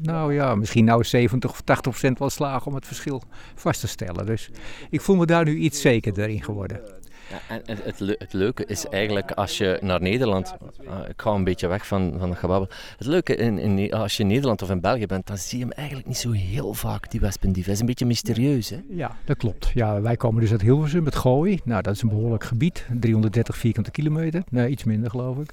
nou 0.02 0.34
ja, 0.34 0.54
misschien 0.54 0.84
nou 0.84 1.04
70 1.04 1.50
of 1.50 1.60
80 1.60 1.92
procent 1.92 2.18
wel 2.18 2.30
slagen 2.30 2.66
om 2.66 2.74
het 2.74 2.86
verschil 2.86 3.22
vast 3.54 3.80
te 3.80 3.88
stellen. 3.88 4.26
Dus 4.26 4.50
ik 4.90 5.00
voel 5.00 5.16
me 5.16 5.26
daar 5.26 5.44
nu 5.44 5.56
iets 5.56 5.80
zekerder 5.80 6.28
in 6.28 6.42
geworden. 6.42 6.99
En 7.48 7.62
het, 7.64 7.98
het, 8.18 8.32
leuke 8.32 8.64
is 8.66 8.86
eigenlijk 8.86 9.30
als 9.30 9.58
je 9.58 9.78
naar 9.80 10.00
Nederland, 10.00 10.54
uh, 10.82 10.98
ik 11.08 11.20
ga 11.20 11.30
een 11.30 11.44
beetje 11.44 11.66
weg 11.66 11.86
van, 11.86 12.14
van 12.18 12.30
het 12.30 12.38
gebabbel. 12.38 12.68
Het 12.96 13.06
leuke 13.06 13.34
is 13.34 13.46
in, 13.46 13.92
als 13.92 14.16
je 14.16 14.22
in 14.22 14.28
Nederland 14.28 14.62
of 14.62 14.70
in 14.70 14.80
België 14.80 15.06
bent, 15.06 15.26
dan 15.26 15.38
zie 15.38 15.58
je 15.58 15.64
hem 15.64 15.72
eigenlijk 15.72 16.08
niet 16.08 16.16
zo 16.16 16.30
heel 16.30 16.74
vaak, 16.74 17.10
die 17.10 17.20
wespendief. 17.20 17.64
Hij 17.64 17.74
is 17.74 17.80
een 17.80 17.86
beetje 17.86 18.06
mysterieus, 18.06 18.70
hè? 18.70 18.80
Ja, 18.88 19.16
dat 19.24 19.36
klopt. 19.36 19.70
Ja, 19.74 20.00
wij 20.00 20.16
komen 20.16 20.40
dus 20.40 20.50
uit 20.50 20.60
Hilversum, 20.60 21.04
het 21.04 21.16
Gooi. 21.16 21.60
Nou, 21.64 21.82
dat 21.82 21.94
is 21.94 22.02
een 22.02 22.08
behoorlijk 22.08 22.44
gebied, 22.44 22.86
330 23.00 23.56
vierkante 23.56 23.90
kilometer. 23.90 24.42
Nee, 24.50 24.68
iets 24.68 24.84
minder 24.84 25.10
geloof 25.10 25.38
ik. 25.38 25.52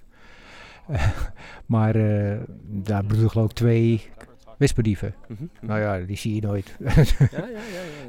Maar 1.66 1.96
uh, 1.96 2.38
daar 2.68 3.06
broeden 3.06 3.30
geloof 3.30 3.50
ik 3.50 3.56
twee 3.56 4.10
Wisperdieven. 4.58 5.16
Mm 5.28 5.36
-hmm. 5.38 5.50
Nou 5.62 5.80
ja, 5.80 6.06
die 6.06 6.18
zie 6.18 6.36
je 6.36 6.42
nooit. 6.42 6.76
ja, 6.80 6.94
ja, 7.32 7.44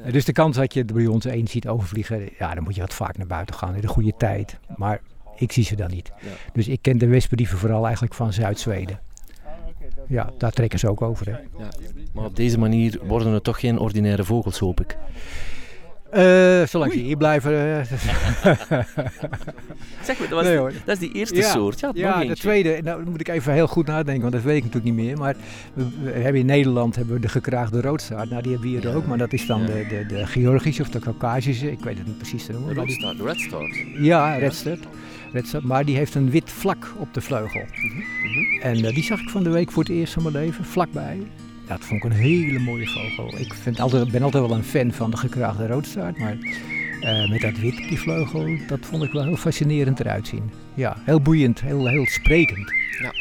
ja, 0.04 0.10
dus 0.16 0.24
de 0.24 0.32
kans 0.32 0.56
dat 0.56 0.74
je 0.74 0.84
bij 0.84 1.06
ons 1.06 1.24
één 1.24 1.46
ziet 1.46 1.68
overvliegen, 1.68 2.28
ja, 2.38 2.54
dan 2.54 2.64
moet 2.64 2.74
je 2.74 2.80
wat 2.80 2.94
vaak 2.94 3.16
naar 3.16 3.26
buiten 3.26 3.54
gaan 3.54 3.74
in 3.74 3.80
de 3.80 3.86
goede 3.86 4.12
tijd. 4.16 4.58
Maar 4.76 5.00
ik 5.36 5.52
zie 5.52 5.64
ze 5.64 5.76
dan 5.76 5.90
niet. 5.90 6.12
Dus 6.52 6.68
ik 6.68 6.82
ken 6.82 6.98
de 6.98 7.06
wisperdieven 7.06 7.58
vooral 7.58 7.84
eigenlijk 7.84 8.14
van 8.14 8.32
Zuid-Zweden. 8.32 9.00
Ja, 10.08 10.30
daar 10.38 10.52
trekken 10.52 10.78
ze 10.78 10.88
ook 10.88 11.02
over. 11.02 11.26
Hè. 11.26 11.62
Maar 12.12 12.24
op 12.24 12.36
deze 12.36 12.58
manier 12.58 13.00
worden 13.02 13.32
het 13.32 13.44
toch 13.44 13.60
geen 13.60 13.78
ordinaire 13.78 14.24
vogels, 14.24 14.58
hoop 14.58 14.80
ik. 14.80 14.96
Uh, 16.14 16.66
zolang 16.66 16.92
ze 16.92 16.98
hier 16.98 17.16
blijven. 17.16 17.52
Uh. 17.52 17.82
zeg 20.02 20.18
maar, 20.18 20.28
dat, 20.28 20.30
was 20.30 20.44
nee, 20.44 20.56
die, 20.56 20.80
dat 20.84 20.94
is 20.94 20.98
die 20.98 21.12
eerste 21.12 21.36
ja, 21.36 21.50
soort. 21.50 21.80
Ja, 21.80 21.90
ja 21.94 22.24
de 22.24 22.36
tweede, 22.36 22.80
nou 22.82 23.04
moet 23.10 23.20
ik 23.20 23.28
even 23.28 23.52
heel 23.52 23.66
goed 23.66 23.86
nadenken, 23.86 24.20
want 24.20 24.32
dat 24.32 24.42
weet 24.42 24.56
ik 24.56 24.64
natuurlijk 24.64 24.94
niet 24.94 25.06
meer. 25.06 25.18
Maar 25.18 25.36
we, 25.74 25.84
we 26.02 26.10
hebben 26.10 26.40
in 26.40 26.46
Nederland 26.46 26.96
hebben 26.96 27.14
we 27.14 27.20
de 27.20 27.28
gekraagde 27.28 27.80
roodstaart. 27.80 28.30
Nou, 28.30 28.42
die 28.42 28.52
hebben 28.52 28.70
we 28.70 28.78
hier 28.78 28.96
ook, 28.96 29.06
maar 29.06 29.18
dat 29.18 29.32
is 29.32 29.46
dan 29.46 29.60
ja. 29.60 29.66
de, 29.66 29.86
de, 29.88 30.06
de 30.06 30.26
Georgische 30.26 30.82
of 30.82 30.88
de 30.88 30.98
Caucasische. 30.98 31.70
Ik 31.70 31.80
weet 31.80 31.98
het 31.98 32.06
niet 32.06 32.18
precies 32.18 32.44
te 32.44 32.52
noemen. 32.52 32.74
De 32.74 32.80
roodstaart, 32.80 33.18
de 33.18 33.24
redstart. 33.24 33.84
Ja, 33.98 34.36
redstart. 34.36 34.86
redstart. 35.32 35.64
Maar 35.64 35.84
die 35.84 35.96
heeft 35.96 36.14
een 36.14 36.30
wit 36.30 36.50
vlak 36.50 36.92
op 36.98 37.14
de 37.14 37.20
vleugel. 37.20 37.60
Mm 37.60 37.90
-hmm. 37.90 38.60
En 38.60 38.84
uh, 38.84 38.94
die 38.94 39.04
zag 39.04 39.20
ik 39.20 39.28
van 39.28 39.42
de 39.42 39.50
week 39.50 39.72
voor 39.72 39.82
het 39.82 39.92
eerst 39.92 40.12
van 40.12 40.22
mijn 40.22 40.34
leven, 40.34 40.64
vlakbij. 40.64 41.18
Dat 41.68 41.84
vond 41.84 42.04
ik 42.04 42.10
een 42.10 42.16
hele 42.16 42.58
mooie 42.58 42.86
vogel. 42.86 43.38
Ik 43.38 43.54
vind 43.54 43.80
altijd, 43.80 44.10
ben 44.10 44.22
altijd 44.22 44.46
wel 44.46 44.56
een 44.56 44.64
fan 44.64 44.92
van 44.92 45.10
de 45.10 45.16
gekraagde 45.16 45.66
roodstaart, 45.66 46.18
maar 46.18 46.36
uh, 47.00 47.30
met 47.30 47.40
dat 47.40 47.58
wit 47.58 47.82
op 47.82 47.88
die 47.88 47.98
vleugel, 47.98 48.58
dat 48.66 48.78
vond 48.82 49.02
ik 49.02 49.12
wel 49.12 49.24
heel 49.24 49.36
fascinerend 49.36 50.00
eruit 50.00 50.26
zien. 50.26 50.50
Ja, 50.74 50.96
heel 51.04 51.20
boeiend, 51.20 51.60
heel, 51.60 51.88
heel 51.88 52.06
sprekend. 52.06 52.72
Ja. 53.02 53.12